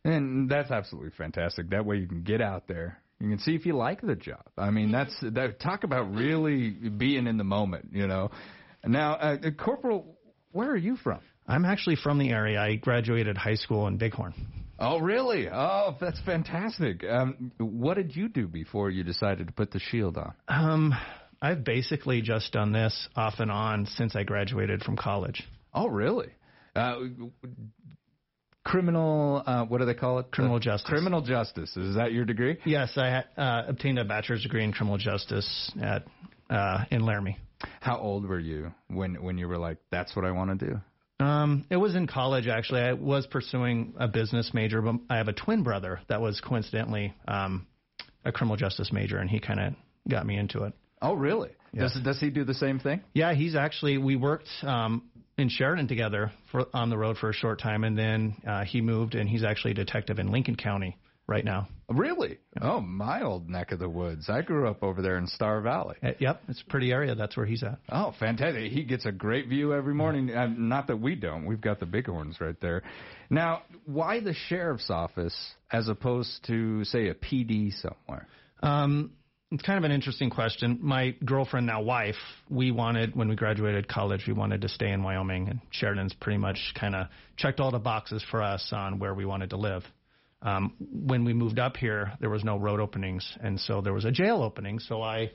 [0.07, 1.71] And that's absolutely fantastic.
[1.71, 2.99] That way you can get out there.
[3.21, 4.45] You can see if you like the job.
[4.57, 5.59] I mean, that's that.
[5.59, 8.31] Talk about really being in the moment, you know.
[8.85, 10.17] Now, uh, Corporal,
[10.53, 11.21] where are you from?
[11.49, 12.61] I'm actually from the area.
[12.61, 14.35] I graduated high school in Bighorn.
[14.79, 15.49] Oh, really?
[15.49, 17.03] Oh, that's fantastic.
[17.03, 20.35] Um, what did you do before you decided to put the shield on?
[20.49, 20.95] Um,
[21.41, 25.43] I've basically just done this off and on since I graduated from college.
[25.73, 26.29] Oh, really?
[26.75, 26.97] Uh,
[28.67, 30.31] criminal uh, what do they call it?
[30.33, 30.89] Criminal justice.
[30.89, 31.75] Criminal justice.
[31.77, 32.59] Is that your degree?
[32.65, 36.05] Yes, I uh, obtained a bachelor's degree in criminal justice at
[36.51, 37.39] uh, in Laramie.
[37.81, 41.25] How old were you when when you were like, that's what I want to do?
[41.25, 42.81] Um, it was in college actually.
[42.81, 47.15] I was pursuing a business major, but I have a twin brother that was coincidentally
[47.27, 47.67] um,
[48.25, 49.75] a criminal justice major, and he kind of
[50.11, 50.75] got me into it.
[51.03, 51.51] Oh, really?
[51.73, 51.93] Yes.
[51.93, 53.03] Does does he do the same thing?
[53.13, 55.03] Yeah, he's actually we worked um,
[55.37, 58.81] in Sheridan together for on the road for a short time, and then uh, he
[58.81, 61.69] moved, and he's actually a detective in Lincoln County right now.
[61.89, 62.39] Really?
[62.61, 64.29] Oh, my old neck of the woods.
[64.29, 65.97] I grew up over there in Star Valley.
[66.03, 67.15] Uh, yep, it's a pretty area.
[67.15, 67.79] That's where he's at.
[67.91, 68.73] Oh, fantastic!
[68.73, 70.35] He gets a great view every morning.
[70.35, 71.45] Uh, not that we don't.
[71.45, 72.83] We've got the bighorns right there.
[73.29, 75.37] Now, why the sheriff's office
[75.71, 78.27] as opposed to say a PD somewhere?
[78.63, 79.13] Um,
[79.57, 80.81] it's kind of an interesting question.
[80.83, 82.17] My girlfriend, now wife,
[82.51, 86.37] we wanted when we graduated college, we wanted to stay in Wyoming, and Sheridan's pretty
[86.37, 87.07] much kind of
[87.39, 89.83] checked all the boxes for us on where we wanted to live.
[90.43, 94.05] Um, when we moved up here, there was no road openings, and so there was
[94.05, 94.79] a jail opening.
[94.79, 95.31] So I,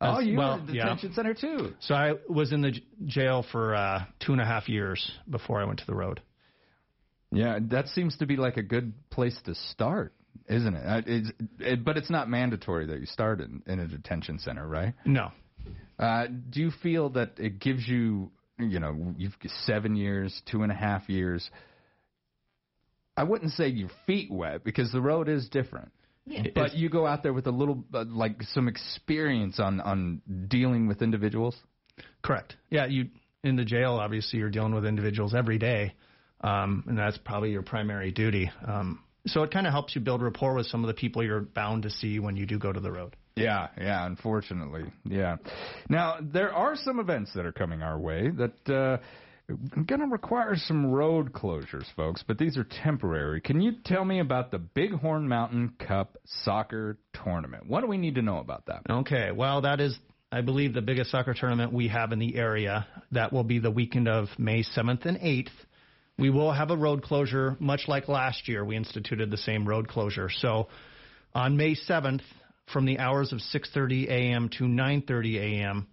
[0.00, 1.16] oh, you well, were at the detention yeah.
[1.16, 1.74] center too.
[1.80, 5.60] So I was in the j- jail for uh, two and a half years before
[5.60, 6.22] I went to the road.
[7.32, 10.14] Yeah, that seems to be like a good place to start
[10.48, 10.86] isn't it?
[10.86, 11.84] Uh, it's, it?
[11.84, 14.94] But it's not mandatory that you start in, in a detention center, right?
[15.04, 15.30] No.
[15.98, 19.34] Uh, do you feel that it gives you, you know, you've
[19.66, 21.50] seven years, two and a half years?
[23.16, 25.90] I wouldn't say your feet wet because the road is different.
[26.24, 26.42] Yeah.
[26.54, 30.86] But you go out there with a little, uh, like some experience on on dealing
[30.86, 31.56] with individuals.
[32.22, 32.54] Correct.
[32.70, 33.08] Yeah, you
[33.42, 33.94] in the jail.
[33.94, 35.94] Obviously, you're dealing with individuals every day,
[36.42, 38.50] um, and that's probably your primary duty.
[38.64, 41.40] Um, so it kind of helps you build rapport with some of the people you're
[41.40, 43.16] bound to see when you do go to the road.
[43.36, 44.84] Yeah, yeah, unfortunately.
[45.04, 45.36] Yeah.
[45.88, 48.98] Now, there are some events that are coming our way that uh
[49.86, 53.40] going to require some road closures, folks, but these are temporary.
[53.40, 57.66] Can you tell me about the Bighorn Mountain Cup soccer tournament?
[57.66, 58.82] What do we need to know about that?
[58.90, 59.30] Okay.
[59.32, 59.98] Well, that is
[60.30, 62.86] I believe the biggest soccer tournament we have in the area.
[63.12, 65.48] That will be the weekend of May 7th and 8th.
[66.18, 68.64] We will have a road closure, much like last year.
[68.64, 70.28] We instituted the same road closure.
[70.28, 70.68] So
[71.34, 72.22] On May 7th,
[72.72, 74.48] from the hours of 6:30 a.m.
[74.58, 75.86] to 9:30 a.m.,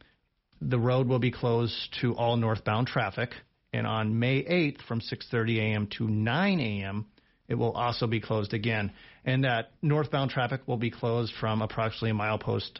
[0.62, 3.34] the road will be closed to all northbound traffic.
[3.72, 5.88] And on May 8th, from 6:30 a.m.
[5.98, 7.06] to 9 a.m.,
[7.48, 8.92] it will also be closed again.
[9.26, 12.80] And that northbound traffic will be closed from approximately milepost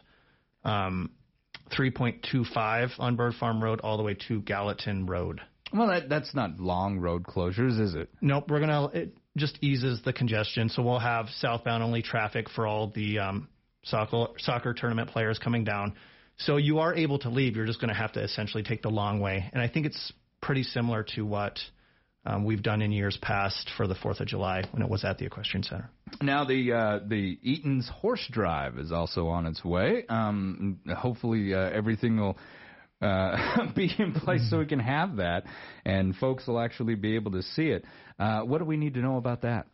[0.64, 1.12] um,
[1.72, 5.42] 3.25 on Bird Farm Road all the way to Gallatin Road.
[5.74, 8.10] Well, that, that's not long road closures, is it?
[8.22, 8.88] Nope, we're gonna.
[8.88, 13.50] It just eases the congestion, so we'll have southbound only traffic for all the um,
[13.84, 15.94] soccer soccer tournament players coming down.
[16.38, 17.56] So you are able to leave.
[17.56, 20.14] You're just going to have to essentially take the long way, and I think it's
[20.42, 21.60] pretty similar to what
[22.26, 25.18] um, we've done in years past for the Fourth of July when it was at
[25.18, 25.90] the Equestrian Center.
[26.22, 30.06] Now the uh, the Eaton's Horse Drive is also on its way.
[30.10, 32.38] Um, hopefully uh, everything will
[33.02, 35.46] uh, be in place so we can have that,
[35.86, 37.86] and folks will actually be able to see it.
[38.20, 39.68] Uh, what do we need to know about that?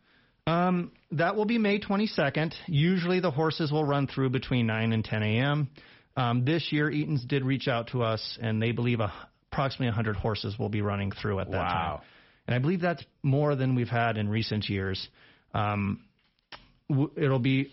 [0.46, 2.52] Um, that will be May 22nd.
[2.66, 5.70] Usually the horses will run through between 9 and 10 a.m.
[6.16, 9.12] Um, this year, Eaton's did reach out to us, and they believe a,
[9.52, 11.66] approximately 100 horses will be running through at that time.
[11.66, 11.96] Wow.
[11.96, 12.06] time.
[12.46, 15.08] And I believe that's more than we've had in recent years.
[15.54, 16.00] Um,
[16.88, 17.72] w- it'll be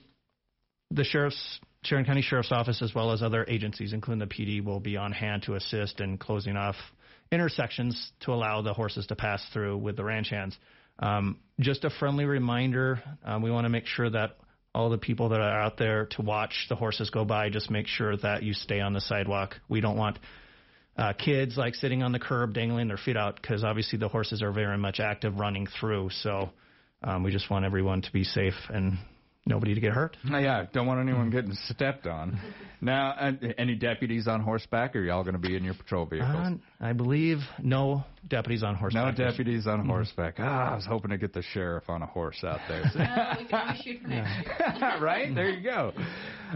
[0.91, 4.79] the sheriff's Sheridan County Sheriff's Office as well as other agencies, including the PD, will
[4.79, 6.75] be on hand to assist in closing off
[7.31, 10.57] intersections to allow the horses to pass through with the ranch hands.
[10.99, 14.37] Um, just a friendly reminder: um, we want to make sure that
[14.75, 17.87] all the people that are out there to watch the horses go by, just make
[17.87, 19.55] sure that you stay on the sidewalk.
[19.67, 20.19] We don't want
[20.97, 24.41] uh, kids like sitting on the curb dangling their feet out because obviously the horses
[24.41, 26.09] are very much active running through.
[26.11, 26.49] So
[27.01, 28.97] um, we just want everyone to be safe and
[29.49, 30.15] nobody to get hurt.
[30.31, 32.39] Uh, Yeah, don't want anyone getting stepped on.
[32.81, 36.29] Now, uh, any deputies on horseback, or y'all going to be in your patrol vehicles?
[36.33, 39.17] Uh, I believe no deputies on horseback.
[39.17, 40.35] no deputies on horseback.
[40.37, 42.83] Ah, I was hoping to get the sheriff on a horse out there.
[43.09, 45.33] Uh, we can shoot for next right?
[45.33, 45.91] There you go.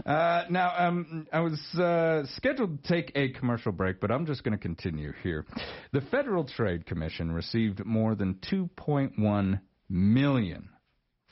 [0.06, 4.44] Uh, now, um, I was uh, scheduled to take a commercial break, but I'm just
[4.44, 5.44] going to continue here.
[5.92, 10.68] The Federal Trade Commission received more than 2.1 million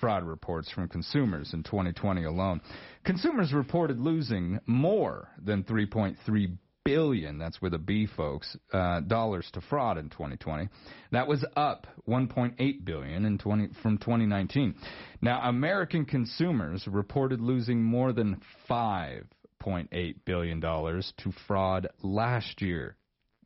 [0.03, 2.61] fraud reports from consumers in 2020 alone.
[3.05, 9.61] Consumers reported losing more than 3.3 billion, that's with a B, folks, uh, dollars to
[9.61, 10.69] fraud in 2020.
[11.13, 14.75] That was up 1.8 billion in 20 from 2019.
[15.21, 22.97] Now, American consumers reported losing more than 5.8 billion dollars to fraud last year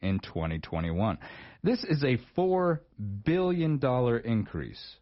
[0.01, 1.19] in 2021.
[1.63, 2.81] This is a 4
[3.27, 4.97] billion dollar increase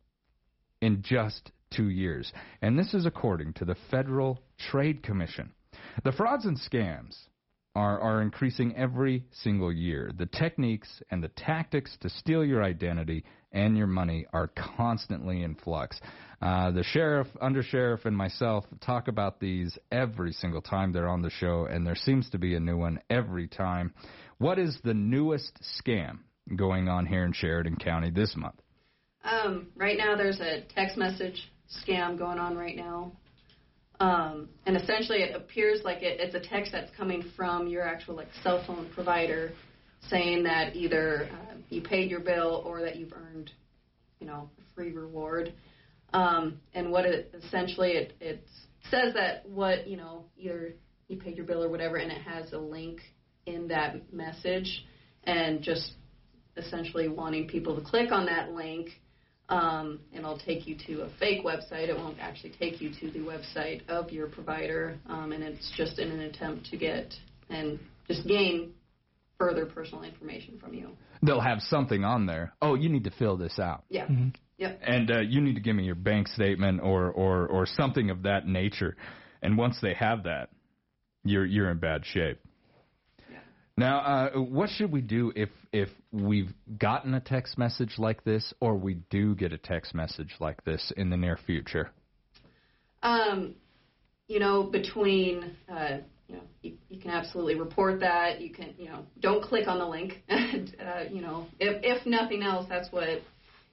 [0.84, 2.32] in just 2 years.
[2.62, 5.52] And this is according to the Federal Trade Commission.
[6.04, 7.16] The frauds and scams
[7.74, 10.12] are, are increasing every single year.
[10.16, 15.54] The techniques and the tactics to steal your identity and your money are constantly in
[15.54, 15.98] flux.
[16.40, 21.30] Uh, the sheriff, undersheriff, and myself talk about these every single time they're on the
[21.30, 23.92] show, and there seems to be a new one every time.
[24.38, 26.18] What is the newest scam
[26.54, 28.60] going on here in Sheridan County this month?
[29.24, 31.50] Um, right now, there's a text message
[31.86, 33.12] scam going on right now.
[33.98, 38.16] Um, and essentially, it appears like it, it's a text that's coming from your actual
[38.16, 39.52] like cell phone provider,
[40.08, 43.50] saying that either uh, you paid your bill or that you've earned,
[44.20, 45.54] you know, a free reward.
[46.12, 48.46] Um, and what it essentially it, it
[48.90, 50.74] says that what you know either
[51.08, 53.00] you paid your bill or whatever, and it has a link
[53.46, 54.84] in that message,
[55.22, 55.92] and just
[56.56, 58.90] essentially wanting people to click on that link
[59.48, 61.88] um, and it'll take you to a fake website.
[61.88, 65.98] It won't actually take you to the website of your provider, um, and it's just
[65.98, 67.14] in an attempt to get
[67.50, 67.78] and
[68.08, 68.72] just gain
[69.38, 70.90] further personal information from you.
[71.22, 72.54] They'll have something on there.
[72.62, 73.84] Oh, you need to fill this out.
[73.88, 74.08] Yeah.
[74.56, 74.80] Yep.
[74.84, 78.22] and uh, you need to give me your bank statement or, or, or something of
[78.22, 78.96] that nature.
[79.42, 80.50] And once they have that,
[81.24, 82.38] you're you're in bad shape.
[83.76, 88.54] Now, uh, what should we do if if we've gotten a text message like this,
[88.60, 91.90] or we do get a text message like this in the near future?
[93.02, 93.56] Um,
[94.28, 98.40] you know, between uh, you know, you, you can absolutely report that.
[98.40, 100.22] You can, you know, don't click on the link.
[100.28, 103.22] and, uh, you know, if if nothing else, that's what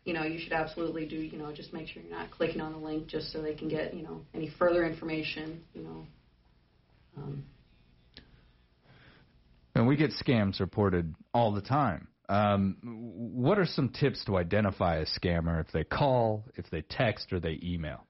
[0.03, 1.17] you know you should absolutely do.
[1.17, 3.69] You know, just make sure you're not clicking on the link just so they can
[3.69, 5.61] get you know any further information.
[5.75, 6.05] You know.
[7.17, 7.43] Um,
[9.73, 12.07] And we get scams reported all the time.
[12.29, 17.33] Um, what are some tips to identify a scammer if they call, if they text,
[17.33, 18.05] or they email?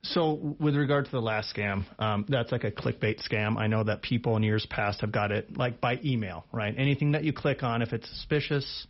[0.00, 3.58] So, with regard to the last scam, um, that's like a clickbait scam.
[3.58, 6.74] I know that people in years past have got it like by email, right?
[6.74, 8.86] Anything that you click on, if it's suspicious,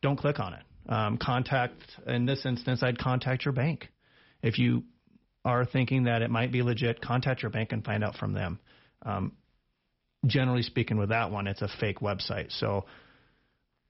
[0.00, 0.62] don't click on it.
[0.90, 3.88] Um, contact, in this instance, I'd contact your bank.
[4.42, 4.84] If you
[5.44, 8.60] are thinking that it might be legit, contact your bank and find out from them.
[9.04, 9.32] Um,
[10.26, 12.52] generally speaking, with that one, it's a fake website.
[12.58, 12.84] So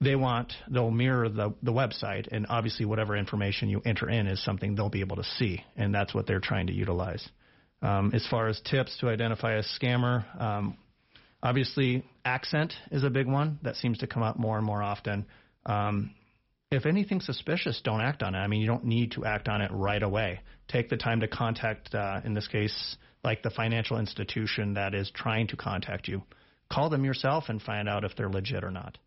[0.01, 4.43] they want they'll mirror the the website, and obviously whatever information you enter in is
[4.43, 7.27] something they'll be able to see, and that's what they're trying to utilize.
[7.81, 10.77] Um, as far as tips to identify a scammer, um,
[11.41, 15.25] obviously accent is a big one that seems to come up more and more often.
[15.65, 16.11] Um,
[16.71, 18.39] if anything suspicious, don't act on it.
[18.39, 20.39] I mean, you don't need to act on it right away.
[20.67, 25.11] Take the time to contact, uh, in this case, like the financial institution that is
[25.13, 26.23] trying to contact you.
[26.71, 28.97] Call them yourself and find out if they're legit or not.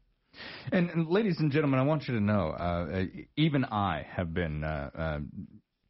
[0.71, 3.05] And, and ladies and gentlemen, I want you to know, uh,
[3.37, 5.19] even I have been uh, uh,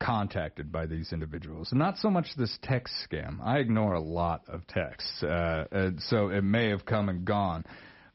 [0.01, 1.71] contacted by these individuals.
[1.73, 3.39] Not so much this text scam.
[3.43, 5.27] I ignore a lot of texts, uh,
[5.73, 7.65] uh, so it may have come and gone.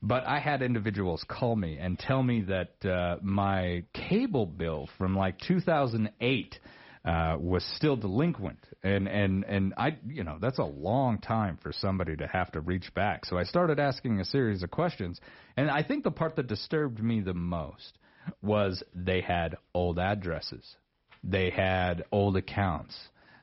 [0.03, 5.15] But I had individuals call me and tell me that uh, my cable bill from
[5.15, 6.59] like 2008
[7.03, 11.71] uh, was still delinquent, and and and I, you know, that's a long time for
[11.71, 13.25] somebody to have to reach back.
[13.25, 15.19] So I started asking a series of questions,
[15.57, 17.97] and I think the part that disturbed me the most
[18.43, 20.75] was they had old addresses,
[21.23, 22.95] they had old accounts.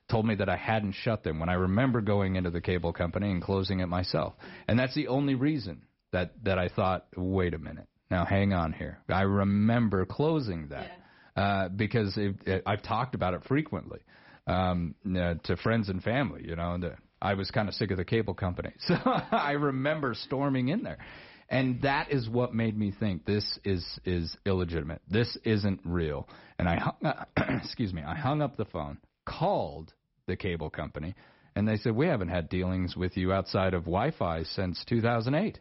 [0.09, 3.31] Told me that I hadn't shut them when I remember going into the cable company
[3.31, 4.35] and closing it myself,
[4.69, 5.83] and that's the only reason
[6.13, 9.01] that that I thought, wait a minute, now hang on here.
[9.09, 11.05] I remember closing that yeah.
[11.39, 14.01] Uh, because it, it, I've talked about it frequently
[14.49, 16.43] um, uh, to friends and family.
[16.45, 20.15] You know, the, I was kind of sick of the cable company, so I remember
[20.15, 20.99] storming in there.
[21.49, 25.01] And that is what made me think this is is illegitimate.
[25.09, 26.29] This isn't real.
[26.59, 27.29] And I hung up,
[27.63, 29.95] excuse me, I hung up the phone, called
[30.27, 31.15] the cable company,
[31.55, 35.61] and they said we haven't had dealings with you outside of Wi-Fi since 2008.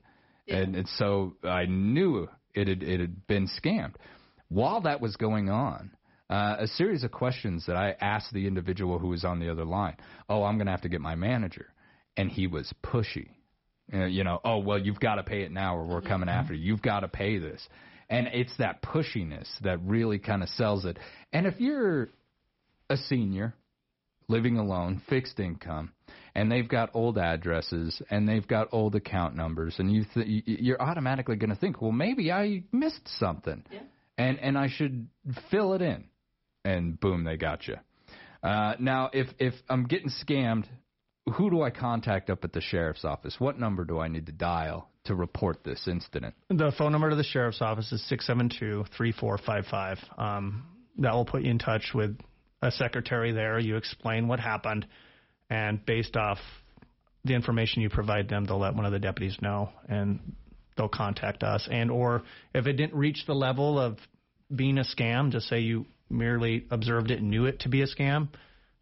[0.49, 3.93] And, and so I knew it had, it had been scammed.
[4.50, 5.91] While that was going on,
[6.30, 9.66] uh, a series of questions that I asked the individual who was on the other
[9.66, 9.95] line.
[10.30, 11.68] Oh, I'm going to have to get my manager.
[12.18, 13.30] And he was pushy.
[13.93, 16.10] Uh, you know, oh, well, you've got to pay it now or we're mm-hmm.
[16.10, 16.66] coming after you.
[16.74, 17.66] You've got to pay this.
[18.10, 20.98] And it's that pushiness that really kind of sells it.
[21.32, 22.10] And if you're
[22.89, 23.54] a senior,
[24.28, 25.91] living alone, fixed income,
[26.36, 30.82] and they've got old addresses and they've got old account numbers, and you th- you're
[30.82, 33.80] automatically going to think, well, maybe I missed something, yeah.
[34.18, 35.07] And and I should
[35.51, 36.05] fill it in,
[36.65, 37.76] and boom, they got you.
[38.43, 40.65] Uh, now, if if I'm getting scammed,
[41.36, 43.36] who do I contact up at the sheriff's office?
[43.39, 46.36] What number do I need to dial to report this incident?
[46.49, 49.97] The phone number to the sheriff's office is six seven two three four five five.
[50.18, 50.65] Um,
[50.99, 52.18] that will put you in touch with
[52.61, 53.59] a secretary there.
[53.59, 54.88] You explain what happened
[55.49, 56.39] and based off
[57.24, 60.36] the information you provide them, they'll let one of the deputies know, and
[60.78, 61.67] they'll contact us.
[61.69, 62.23] And or
[62.53, 63.97] if it didn't reach the level of
[64.53, 67.88] being a scam, just say you merely observed it and knew it to be a
[67.88, 68.30] scam,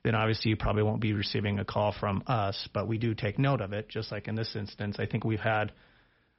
[0.04, 2.70] then obviously you probably won't be receiving a call from us.
[2.74, 4.98] But we do take note of it, just like in this instance.
[5.00, 5.72] I think we've had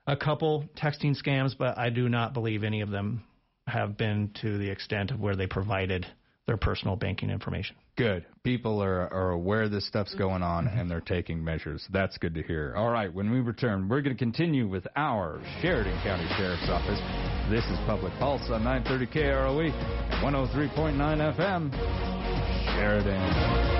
[0.07, 3.25] a couple texting scams, but I do not believe any of them
[3.67, 6.07] have been to the extent of where they provided
[6.47, 7.77] their personal banking information.
[7.97, 8.25] Good.
[8.45, 10.79] People are, are aware this stuff's going on mm-hmm.
[10.79, 11.87] and they're taking measures.
[11.93, 12.75] That's good to hear.
[12.77, 17.01] All right, when we return, we're going to continue with our Sheridan County Sheriff's Office.
[17.51, 22.77] This is Public Pulse on 930 KROE and 103.9 FM.
[22.77, 23.76] Sheridan.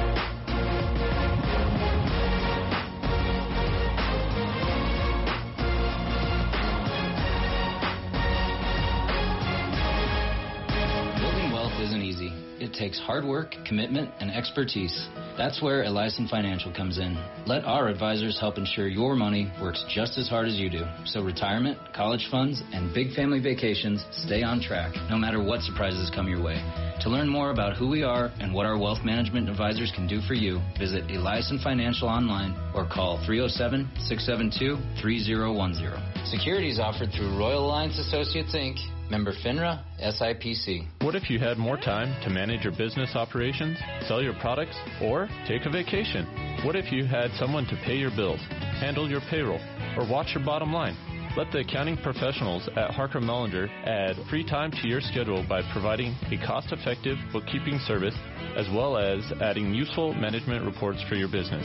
[12.77, 15.09] Takes hard work, commitment, and expertise.
[15.37, 17.17] That's where Eliason Financial comes in.
[17.47, 20.85] Let our advisors help ensure your money works just as hard as you do.
[21.05, 26.11] So retirement, college funds, and big family vacations stay on track no matter what surprises
[26.15, 26.57] come your way.
[27.03, 30.21] To learn more about who we are and what our wealth management advisors can do
[30.23, 36.27] for you, visit Eliason Financial online or call 307 672 3010.
[36.27, 38.77] Securities offered through Royal Alliance Associates Inc
[39.11, 40.87] Member FINRA, SIPC.
[41.03, 43.79] What if you had more time to manage your business operations,
[44.09, 46.27] sell your products, or take a vacation?
[46.65, 48.41] What if you had someone to pay your bills,
[48.81, 49.61] handle your payroll,
[49.97, 50.97] or watch your bottom line?
[51.37, 56.17] Let the accounting professionals at Harker Mellinger add free time to your schedule by providing
[56.33, 58.17] a cost effective bookkeeping service
[58.57, 61.65] as well as adding useful management reports for your business.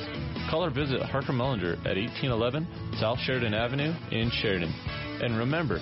[0.49, 2.67] Call or visit Harker Mellinger at 1811
[2.99, 4.73] South Sheridan Avenue in Sheridan.
[5.23, 5.79] And remember,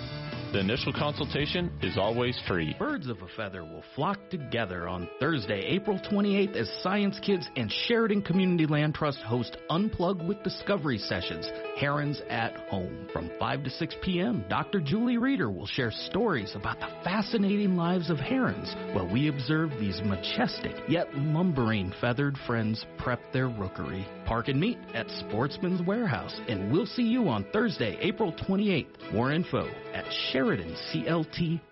[0.52, 2.76] The initial consultation is always free.
[2.80, 7.72] Birds of a feather will flock together on Thursday, April 28th as Science Kids and
[7.72, 11.47] Sheridan Community Land Trust host Unplug with Discovery sessions,
[11.78, 13.08] Herons at Home.
[13.14, 14.80] From 5 to 6 p.m., Dr.
[14.80, 20.02] Julie Reeder will share stories about the fascinating lives of herons while we observe these
[20.04, 24.04] majestic yet lumbering feathered friends prep their rookery.
[24.26, 29.14] Park and meet at Sportsman's Warehouse, and we'll see you on Thursday, April 28th.
[29.14, 31.68] More info at SheridanCLT.org.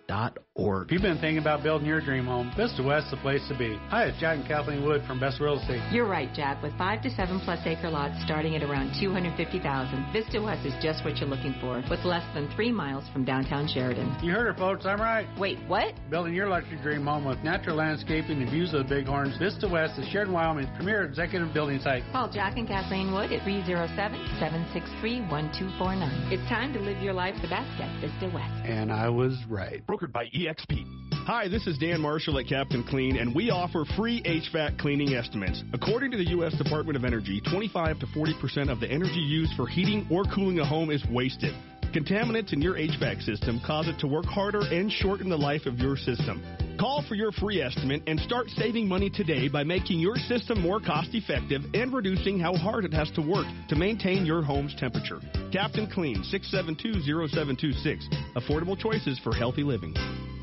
[0.87, 3.57] If you've been thinking about building your dream home, Vista West is the place to
[3.57, 3.77] be.
[3.89, 5.81] Hi, it's Jack and Kathleen Wood from Best Real Estate.
[5.91, 6.63] You're right, Jack.
[6.63, 11.03] With five to seven plus acre lots starting at around 250000 Vista West is just
[11.03, 14.15] what you're looking for, with less than three miles from downtown Sheridan.
[14.23, 14.85] You heard her, folks.
[14.85, 15.27] I'm right.
[15.37, 15.93] Wait, what?
[16.09, 19.99] Building your luxury dream home with natural landscaping and views of the Bighorns, Vista West
[19.99, 22.03] is Sheridan, Wyoming's premier executive building site.
[22.13, 23.91] Call Jack and Kathleen Wood at 307
[24.39, 26.31] 763 1249.
[26.31, 28.53] It's time to live your life the best at Vista West.
[28.63, 29.83] And I was right.
[29.97, 30.85] Brokered by EXP.
[31.25, 35.63] Hi, this is Dan Marshall at Captain Clean, and we offer free HVAC cleaning estimates.
[35.73, 36.55] According to the U.S.
[36.57, 40.59] Department of Energy, 25 to 40 percent of the energy used for heating or cooling
[40.59, 41.53] a home is wasted.
[41.93, 45.79] Contaminants in your HVAC system cause it to work harder and shorten the life of
[45.79, 46.43] your system.
[46.79, 50.79] Call for your free estimate and start saving money today by making your system more
[50.79, 55.19] cost effective and reducing how hard it has to work to maintain your home's temperature.
[55.51, 58.03] Captain Clean, 6720726.
[58.35, 59.95] Affordable choices for healthy living.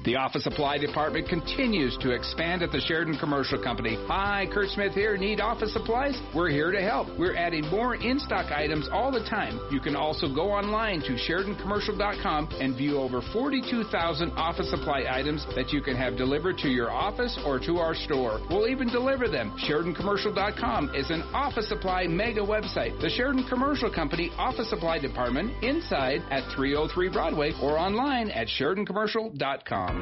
[0.04, 3.96] The office supply department continues to expand at the Sheridan Commercial Company.
[4.06, 5.16] Hi, Kurt Smith here.
[5.16, 6.20] Need office supplies?
[6.34, 7.08] We're here to help.
[7.18, 9.58] We're adding more in stock items all the time.
[9.70, 15.72] You can also go online to SheridanCommercial.com and view over 42,000 office supply items that
[15.72, 18.40] you can have delivered to your office or to our store.
[18.50, 19.56] We'll even deliver them.
[19.66, 23.00] SheridanCommercial.com is an office supply mega website.
[23.00, 29.93] The Sheridan Commercial Company Office Supply Department inside at 303 Broadway or online at SheridanCommercial.com.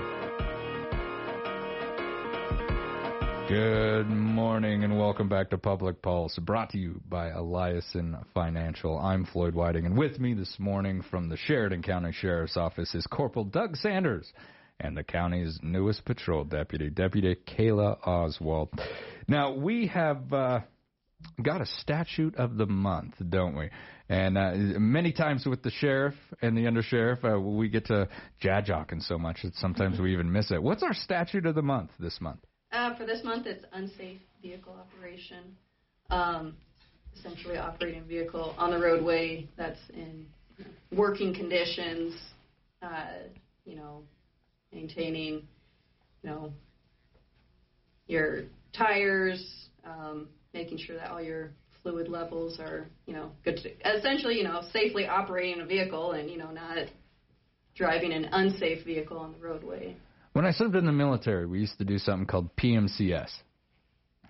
[3.49, 8.99] Good morning and welcome back to Public Pulse, brought to you by Eliason Financial.
[8.99, 13.07] I'm Floyd Whiting, and with me this morning from the Sheridan County Sheriff's Office is
[13.07, 14.33] Corporal Doug Sanders
[14.81, 18.71] and the county's newest patrol deputy, Deputy Kayla Oswald.
[19.29, 20.61] Now, we have uh,
[21.43, 23.69] got a statute of the month, don't we?
[24.13, 28.11] And uh, many times with the sheriff and the undersheriff, uh, we get to
[28.45, 30.63] jadjocking so much that sometimes we even miss it.
[30.63, 32.41] What's our statute of the month this month?
[32.73, 35.57] Uh, for this month, it's unsafe vehicle operation.
[36.11, 36.57] Um,
[37.19, 40.27] essentially, operating a vehicle on the roadway that's in
[40.95, 42.15] working conditions.
[42.83, 43.07] Uh,
[43.65, 44.03] you know,
[44.75, 45.37] maintaining,
[46.23, 46.53] you know,
[48.09, 48.43] your
[48.77, 49.43] tires,
[49.87, 51.53] um, making sure that all your
[51.83, 56.31] fluid levels are, you know, good to essentially, you know, safely operating a vehicle and,
[56.31, 56.87] you know, not
[57.75, 59.97] driving an unsafe vehicle on the roadway.
[60.33, 63.29] When I served in the military, we used to do something called PMCS,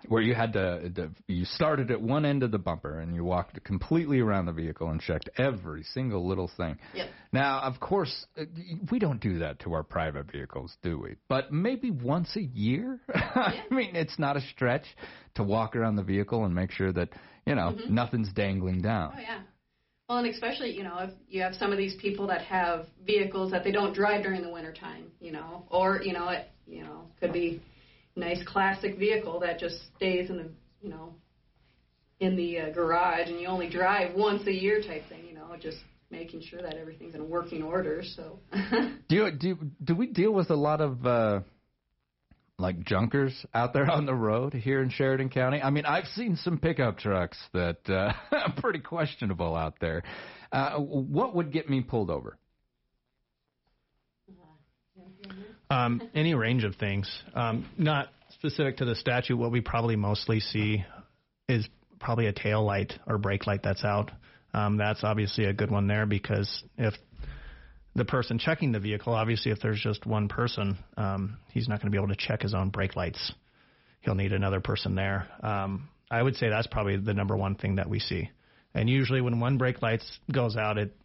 [0.09, 3.23] where you had to, to you started at one end of the bumper and you
[3.23, 6.77] walked completely around the vehicle and checked every single little thing.
[6.93, 7.07] Yep.
[7.31, 8.43] Now, of course, uh,
[8.91, 11.15] we don't do that to our private vehicles, do we?
[11.29, 12.99] But maybe once a year.
[13.13, 14.85] I mean, it's not a stretch
[15.35, 17.09] to walk around the vehicle and make sure that
[17.45, 17.89] you know Mhm.
[17.89, 19.13] nothing's dangling down.
[19.15, 19.39] Oh yeah.
[20.09, 23.51] Well, and especially you know if you have some of these people that have vehicles
[23.51, 27.07] that they don't drive during the wintertime, you know, or you know it, you know,
[27.19, 27.61] could be
[28.15, 30.49] nice classic vehicle that just stays in the
[30.81, 31.15] you know
[32.19, 35.55] in the uh, garage and you only drive once a year type thing, you know,
[35.59, 35.77] just
[36.09, 38.03] making sure that everything's in working order.
[38.15, 38.39] So
[39.09, 41.41] Do you, do you- do we deal with a lot of uh
[42.59, 45.61] like junkers out there on the road here in Sheridan County?
[45.61, 50.03] I mean, I've seen some pickup trucks that uh are pretty questionable out there.
[50.51, 52.37] Uh what would get me pulled over?
[55.69, 57.09] Um, any range of things.
[57.33, 59.37] Um, not specific to the statute.
[59.37, 60.85] What we probably mostly see
[61.49, 61.67] is
[61.99, 64.11] probably a tail light or brake light that's out.
[64.53, 66.93] Um, that's obviously a good one there because if
[67.95, 71.91] the person checking the vehicle, obviously, if there's just one person, um, he's not going
[71.91, 73.31] to be able to check his own brake lights.
[74.01, 75.27] He'll need another person there.
[75.41, 78.29] Um, I would say that's probably the number one thing that we see.
[78.73, 80.95] And usually, when one brake light goes out, it,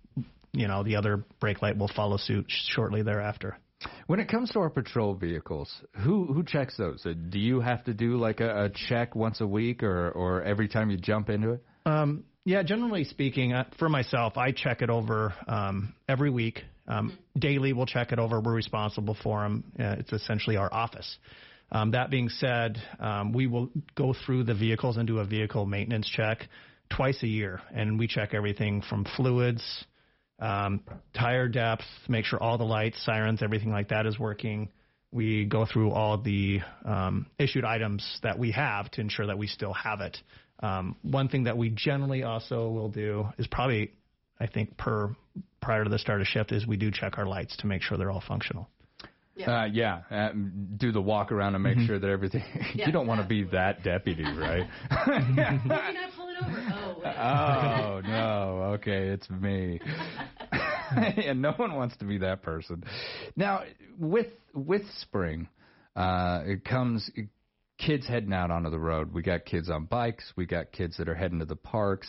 [0.53, 3.59] you know, the other brake light will follow suit shortly thereafter.
[4.07, 7.05] When it comes to our patrol vehicles, who who checks those?
[7.07, 10.43] Uh, Do you have to do like a, a check once a week or or
[10.43, 11.65] every time you jump into it?
[11.87, 16.63] Um, yeah, generally speaking, uh, for myself, I check it over um, every week.
[16.89, 18.41] Um, Daily, we'll check it over.
[18.41, 19.65] We're responsible for them.
[19.79, 21.19] Uh, it's essentially our office.
[21.71, 25.67] Um, that being said, um, we will go through the vehicles and do a vehicle
[25.67, 26.49] maintenance check
[26.91, 29.85] twice a year, and we check everything from fluids,
[30.39, 30.81] um,
[31.15, 34.71] tire depth, make sure all the lights, sirens, everything like that is working.
[35.13, 39.47] We go through all the um, issued items that we have to ensure that we
[39.47, 40.17] still have it.
[40.61, 43.93] Um, one thing that we generally also will do is probably,
[44.41, 45.15] I think, per
[45.61, 47.99] prior to the start of shift, is we do check our lights to make sure
[47.99, 48.69] they're all functional.
[49.35, 50.01] Yeah, uh, yeah.
[50.11, 50.31] Uh,
[50.77, 51.87] do the walk around and make Mhm.
[51.87, 52.43] sure that everything.
[52.75, 54.67] you don't want to be that deputy, right?
[57.05, 58.73] oh no.
[58.75, 59.81] Okay, it's me.
[60.93, 62.85] and no one wants to be that person.
[63.37, 63.63] Now,
[63.99, 65.49] with with spring,
[65.97, 67.11] uh, it comes
[67.79, 69.13] kids heading out onto the road.
[69.13, 70.33] We got kids on bikes.
[70.37, 72.09] We got kids that are heading to the parks.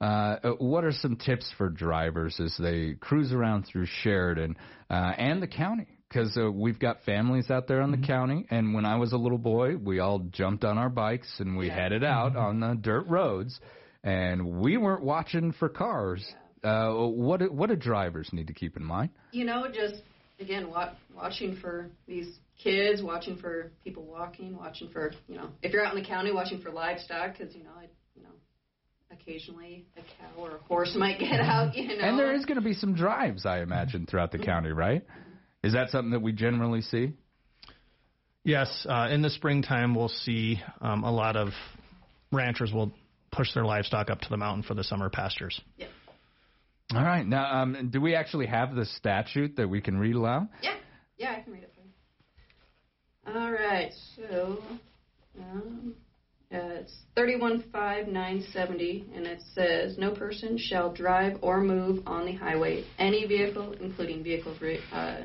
[0.00, 4.56] Uh, what are some tips for drivers as they cruise around through Sheridan
[4.90, 5.86] uh, and the county?
[6.08, 9.16] Because uh, we've got families out there on the county, and when I was a
[9.16, 13.06] little boy, we all jumped on our bikes and we headed out on the dirt
[13.08, 13.58] roads,
[14.04, 16.24] and we weren't watching for cars.
[16.62, 19.10] Uh, what do, what do drivers need to keep in mind?
[19.32, 20.02] You know, just
[20.40, 25.72] again, wa- watching for these kids, watching for people walking, watching for you know, if
[25.72, 28.30] you're out in the county, watching for livestock, because you know, I, you know,
[29.20, 31.74] occasionally a cow or a horse might get out.
[31.74, 34.70] You know, And there is going to be some drives, I imagine, throughout the county,
[34.70, 35.02] right?
[35.62, 37.12] Is that something that we generally see?
[38.44, 41.48] Yes, uh, in the springtime, we'll see um, a lot of
[42.30, 42.92] ranchers will
[43.32, 45.60] push their livestock up to the mountain for the summer pastures.
[46.94, 47.26] All right.
[47.26, 50.48] Now, um, do we actually have the statute that we can read aloud?
[50.62, 50.74] Yeah,
[51.16, 53.40] yeah, I can read it for you.
[53.40, 54.58] All right, so
[56.84, 62.26] it's thirty-one five nine seventy, and it says no person shall drive or move on
[62.26, 65.22] the highway any vehicle, including vehicles re- uh,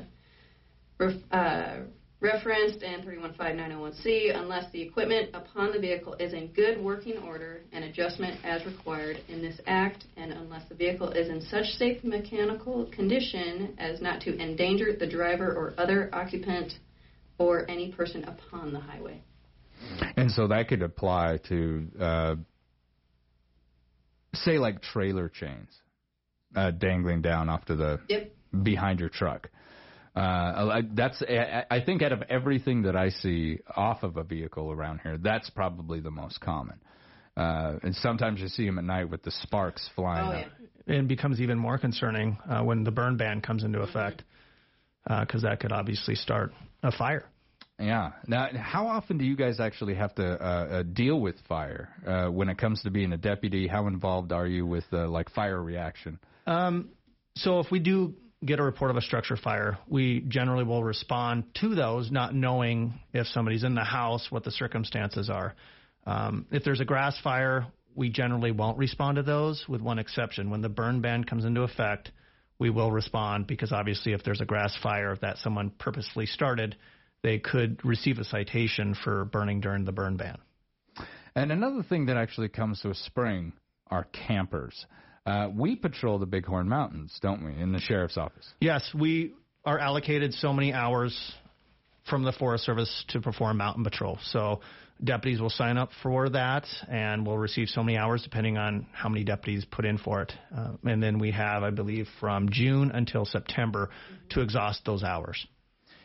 [0.98, 1.76] ref, uh,
[2.20, 7.84] referenced in 315-901C unless the equipment upon the vehicle is in good working order and
[7.84, 12.86] adjustment as required in this act and unless the vehicle is in such safe mechanical
[12.92, 16.72] condition as not to endanger the driver or other occupant
[17.38, 19.22] or any person upon the highway.
[20.16, 22.36] And so that could apply to, uh,
[24.34, 25.68] say, like trailer chains
[26.54, 28.32] uh, dangling down off to the Yep.
[28.62, 29.48] behind your truck.
[30.14, 34.72] Uh, that's I I think out of everything that I see off of a vehicle
[34.72, 36.80] around here, that's probably the most common.
[37.36, 40.46] Uh, and sometimes you see them at night with the sparks flying Oh, up.
[40.86, 44.24] It becomes even more concerning uh, when the burn ban comes into effect,
[45.08, 46.52] because that could obviously start
[46.82, 47.24] a fire.
[47.80, 48.12] Yeah.
[48.26, 52.28] Now, how often do you guys actually have to uh, uh, deal with fire uh,
[52.28, 53.66] when it comes to being a deputy?
[53.66, 56.18] How involved are you with uh, like fire reaction?
[56.46, 56.90] Um,
[57.36, 58.14] so if we do
[58.44, 62.94] get a report of a structure fire, we generally will respond to those, not knowing
[63.12, 65.54] if somebody's in the house, what the circumstances are.
[66.06, 70.50] Um, if there's a grass fire, we generally won't respond to those, with one exception.
[70.50, 72.12] When the burn ban comes into effect,
[72.58, 76.76] we will respond because obviously, if there's a grass fire that someone purposely started,
[77.22, 80.38] they could receive a citation for burning during the burn ban.
[81.34, 83.52] And another thing that actually comes with spring
[83.88, 84.86] are campers.
[85.26, 88.48] Uh, we patrol the Bighorn Mountains, don't we, in the sheriff's office?
[88.60, 91.34] Yes, we are allocated so many hours
[92.08, 94.18] from the Forest Service to perform mountain patrol.
[94.24, 94.60] So
[95.02, 99.08] deputies will sign up for that and will receive so many hours depending on how
[99.08, 100.32] many deputies put in for it.
[100.54, 103.90] Uh, and then we have, I believe, from June until September
[104.30, 105.46] to exhaust those hours.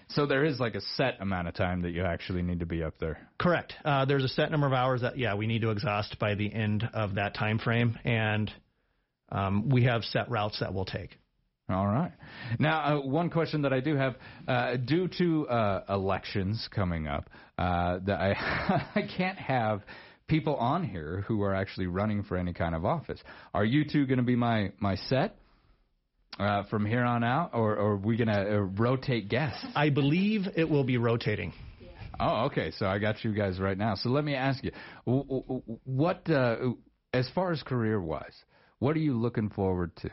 [0.10, 2.84] So there is like a set amount of time that you actually need to be
[2.84, 3.28] up there.
[3.39, 3.74] Correct.
[3.84, 6.53] Uh, there's a set number of hours that yeah we need to exhaust by the
[6.53, 8.51] end of that time frame, and
[9.32, 11.18] um, we have set routes that we'll take.
[11.68, 12.12] All right.
[12.60, 14.16] Now, uh, one question that I do have,
[14.47, 17.28] uh, due to uh, elections coming up,
[17.58, 19.82] uh, that I I can't have
[20.28, 23.20] people on here who are actually running for any kind of office.
[23.53, 25.38] Are you two going to be my my set
[26.39, 29.65] uh, from here on out, or, or are we going to uh, rotate guests?
[29.75, 31.53] I believe it will be rotating.
[32.19, 32.71] Oh, okay.
[32.71, 33.95] So I got you guys right now.
[33.95, 34.71] So let me ask you,
[35.05, 36.57] w- w- what, uh,
[37.13, 38.36] as far as career wise,
[38.79, 40.09] what are you looking forward to?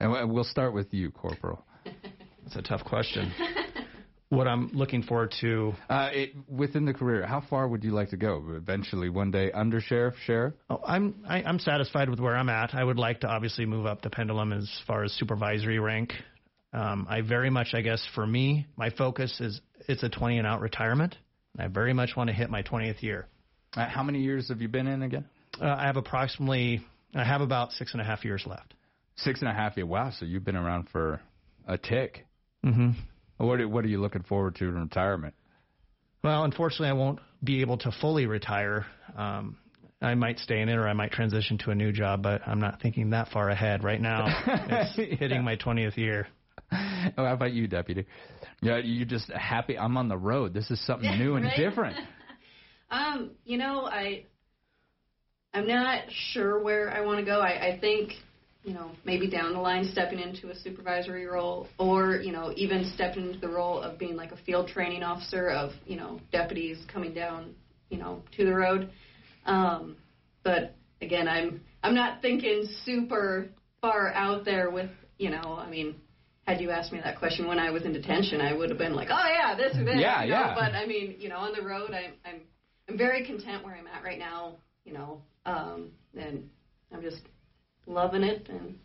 [0.00, 1.64] And we- we'll start with you, Corporal.
[2.44, 3.32] That's a tough question.
[4.32, 5.74] what I'm looking forward to.
[5.90, 8.42] Uh, it, within the career, how far would you like to go?
[8.56, 10.54] Eventually, one day, under sheriff, sheriff.
[10.70, 12.74] Oh, I'm I, I'm satisfied with where I'm at.
[12.74, 16.14] I would like to obviously move up the pendulum as far as supervisory rank.
[16.72, 20.46] Um, I very much, I guess, for me, my focus is it's a 20 and
[20.46, 21.14] out retirement.
[21.58, 23.26] I very much want to hit my 20th year.
[23.76, 25.26] Uh, how many years have you been in again?
[25.60, 26.80] Uh, I have approximately,
[27.14, 28.72] I have about six and a half years left.
[29.16, 29.86] Six and a half years.
[29.86, 30.10] Wow.
[30.18, 31.20] So you've been around for
[31.68, 32.24] a tick.
[32.64, 32.92] Mm-hmm.
[33.46, 35.34] What are, What are you looking forward to in retirement?
[36.22, 38.86] Well, unfortunately, I won't be able to fully retire.
[39.16, 39.56] Um,
[40.00, 42.60] I might stay in it or I might transition to a new job, but I'm
[42.60, 44.26] not thinking that far ahead right now.
[44.96, 46.28] It's hitting my 20th year.
[46.72, 48.06] Oh, how about you, deputy?
[48.62, 49.76] Yeah, you just happy.
[49.76, 50.54] I'm on the road.
[50.54, 51.56] This is something new and Right?
[51.56, 51.96] different.
[52.90, 54.26] Um, you know, I
[55.54, 57.40] I'm not sure where I want to go.
[57.40, 58.12] I, I think,
[58.64, 62.90] you know, maybe down the line stepping into a supervisory role or, you know, even
[62.94, 66.78] stepping into the role of being like a field training officer of, you know, deputies
[66.92, 67.54] coming down,
[67.88, 68.90] you know, to the road.
[69.46, 69.96] Um,
[70.44, 73.48] but again, I'm I'm not thinking super
[73.80, 75.96] far out there with, you know, I mean,
[76.46, 78.94] had you asked me that question when I was in detention, I would have been
[78.94, 79.96] like, oh yeah, this or this.
[79.98, 80.36] Yeah, you know?
[80.36, 80.54] yeah.
[80.54, 82.40] But I mean, you know, on the road, I'm I'm
[82.88, 84.56] I'm very content where I'm at right now.
[84.84, 86.48] You know, um, and
[86.92, 87.22] I'm just
[87.86, 88.76] loving it, and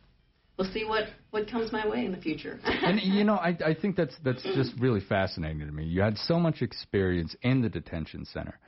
[0.57, 2.59] we'll see what what comes my way in the future.
[2.63, 4.55] and you know, I I think that's that's mm.
[4.55, 5.85] just really fascinating to me.
[5.85, 8.59] You had so much experience in the detention center,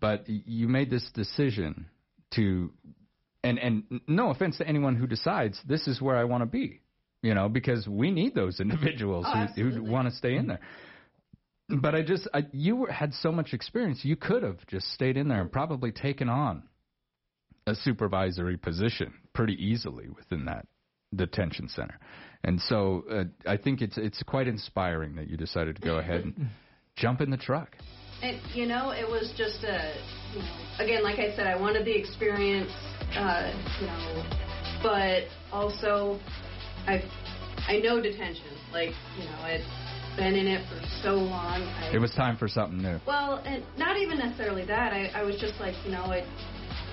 [0.00, 1.86] but you made this decision
[2.34, 2.72] to,
[3.42, 6.80] and and no offense to anyone who decides this is where I want to be,
[7.22, 10.60] you know, because we need those individuals Oh, who who want to stay in there.
[11.68, 14.00] But I just, I, you were, had so much experience.
[14.02, 16.64] You could have just stayed in there and probably taken on
[17.66, 20.66] a supervisory position pretty easily within that
[21.14, 21.98] detention center.
[22.42, 26.24] And so uh, I think it's it's quite inspiring that you decided to go ahead
[26.24, 26.48] and
[26.96, 27.76] jump in the truck.
[28.22, 29.94] And you know, it was just a,
[30.34, 32.70] you know, again, like I said, I wanted the experience,
[33.16, 34.24] uh, you know,
[34.82, 36.20] but also,
[36.86, 37.02] I,
[37.66, 38.44] I know detention.
[38.72, 39.64] Like, you know, I'd
[40.16, 41.62] been in it for so long.
[41.62, 42.98] I, It was time for something new.
[43.06, 44.92] Well, and not even necessarily that.
[44.92, 46.26] I, I was just like, you know, I'd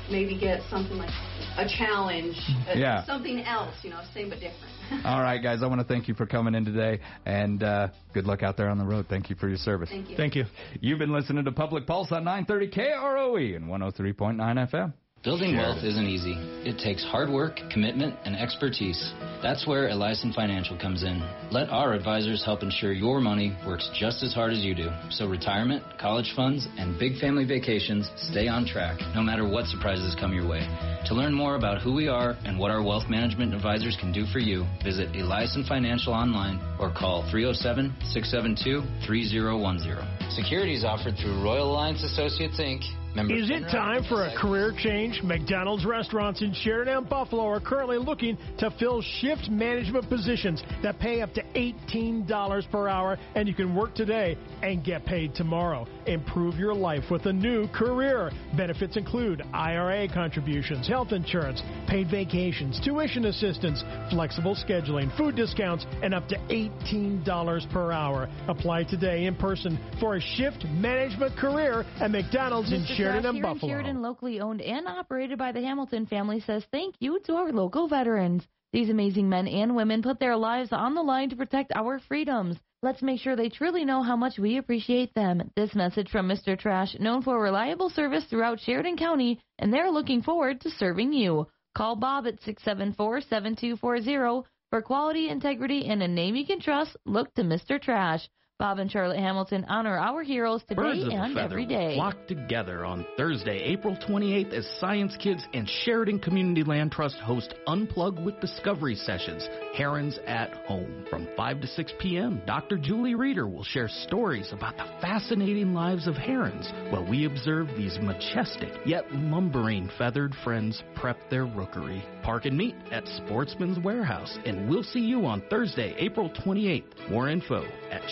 [0.09, 1.09] maybe get something like
[1.57, 2.35] a challenge,
[2.69, 3.03] uh, Yeah.
[3.05, 4.73] something else, you know, same but different.
[5.05, 8.25] All right, guys, I want to thank you for coming in today, and uh, good
[8.25, 9.05] luck out there on the road.
[9.09, 9.89] Thank you for your service.
[9.89, 10.17] Thank you.
[10.17, 10.45] Thank you.
[10.79, 14.93] You've been listening to Public Pulse on 930 KROE and 103.9 FM.
[15.23, 16.33] Building wealth isn't easy.
[16.65, 19.13] It takes hard work, commitment, and expertise.
[19.43, 21.21] That's where Eliason Financial comes in.
[21.51, 24.89] Let our advisors help ensure your money works just as hard as you do.
[25.11, 30.15] So retirement, college funds, and big family vacations stay on track no matter what surprises
[30.19, 30.61] come your way.
[31.05, 34.25] To learn more about who we are and what our wealth management advisors can do
[34.33, 40.31] for you, visit Eliason Financial online or call 307 672 3010.
[40.31, 42.81] Securities offered through Royal Alliance Associates Inc.
[43.15, 45.21] Member Is it time for a career change?
[45.21, 50.97] McDonald's restaurants in Sheridan and Buffalo are currently looking to fill shift management positions that
[50.97, 55.85] pay up to $18 per hour, and you can work today and get paid tomorrow.
[56.05, 58.31] Improve your life with a new career.
[58.55, 66.13] Benefits include IRA contributions, health insurance, paid vacations, tuition assistance, flexible scheduling, food discounts, and
[66.13, 68.29] up to $18 per hour.
[68.47, 72.97] Apply today in person for a shift management career at McDonald's in Mr.
[72.97, 73.71] Sheridan Trash and in Buffalo.
[73.71, 77.87] Sheridan, locally owned and operated by the Hamilton family, says thank you to our local
[77.87, 78.43] veterans.
[78.73, 82.57] These amazing men and women put their lives on the line to protect our freedoms.
[82.83, 85.51] Let's make sure they truly know how much we appreciate them.
[85.55, 86.57] This message from Mr.
[86.57, 91.45] Trash, known for reliable service throughout Sheridan County, and they're looking forward to serving you.
[91.75, 96.97] Call Bob at 674-7240 for quality, integrity, and a name you can trust.
[97.05, 97.79] Look to Mr.
[97.79, 98.27] Trash.
[98.61, 101.95] Bob and Charlotte Hamilton honor our heroes Birds today of and every day.
[101.95, 107.55] flock together on Thursday, April 28th as Science Kids and Sheridan Community Land Trust host
[107.67, 111.05] Unplug with Discovery sessions, Herons at Home.
[111.09, 112.77] From 5 to 6 p.m., Dr.
[112.77, 117.97] Julie Reeder will share stories about the fascinating lives of herons while we observe these
[117.99, 122.03] majestic yet lumbering feathered friends prep their rookery.
[122.21, 127.09] Park and meet at Sportsman's Warehouse, and we'll see you on Thursday, April 28th.
[127.09, 128.03] More info at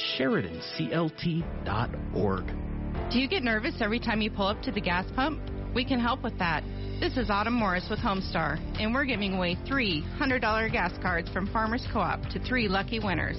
[3.12, 5.42] Do you get nervous every time you pull up to the gas pump?
[5.76, 6.64] We can help with that.
[7.00, 11.48] This is Autumn Morris with Homestar, and we're giving away three $100 gas cards from
[11.52, 13.38] Farmers Co-op to three lucky winners.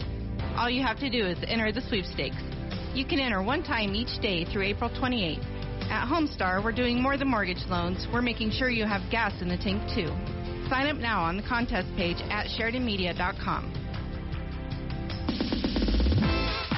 [0.57, 2.43] All you have to do is enter the sweepstakes.
[2.95, 5.45] You can enter one time each day through April 28th.
[5.91, 8.07] At Homestar, we're doing more than mortgage loans.
[8.13, 10.09] We're making sure you have gas in the tank too.
[10.69, 13.90] Sign up now on the contest page at SheridanMedia.com.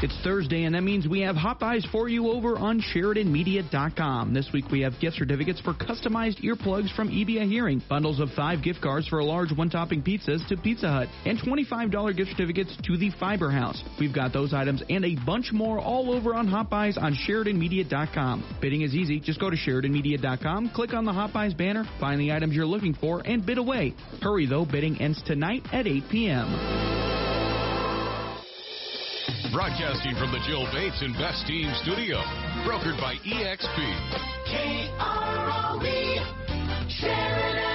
[0.03, 4.35] It's Thursday, and that means we have hot buys for you over on SheridanMedia.com.
[4.35, 8.65] This week we have gift certificates for customized earplugs from EBA Hearing, bundles of five
[8.65, 13.11] gift cards for large one-topping pizzas to Pizza Hut, and $25 gift certificates to the
[13.21, 13.81] Fiber House.
[14.01, 18.59] We've got those items and a bunch more all over on hot buys on SheridanMedia.com.
[18.61, 19.21] Bidding is easy.
[19.21, 22.95] Just go to SheridanMedia.com, click on the hot buys banner, find the items you're looking
[22.95, 23.95] for, and bid away.
[24.21, 27.22] Hurry though, bidding ends tonight at 8 p.m.
[29.53, 32.17] Broadcasting from the Jill Bates Invest Team Studio.
[32.65, 33.77] Brokered by EXP.
[34.49, 36.17] KROE
[36.89, 37.72] Sheridan.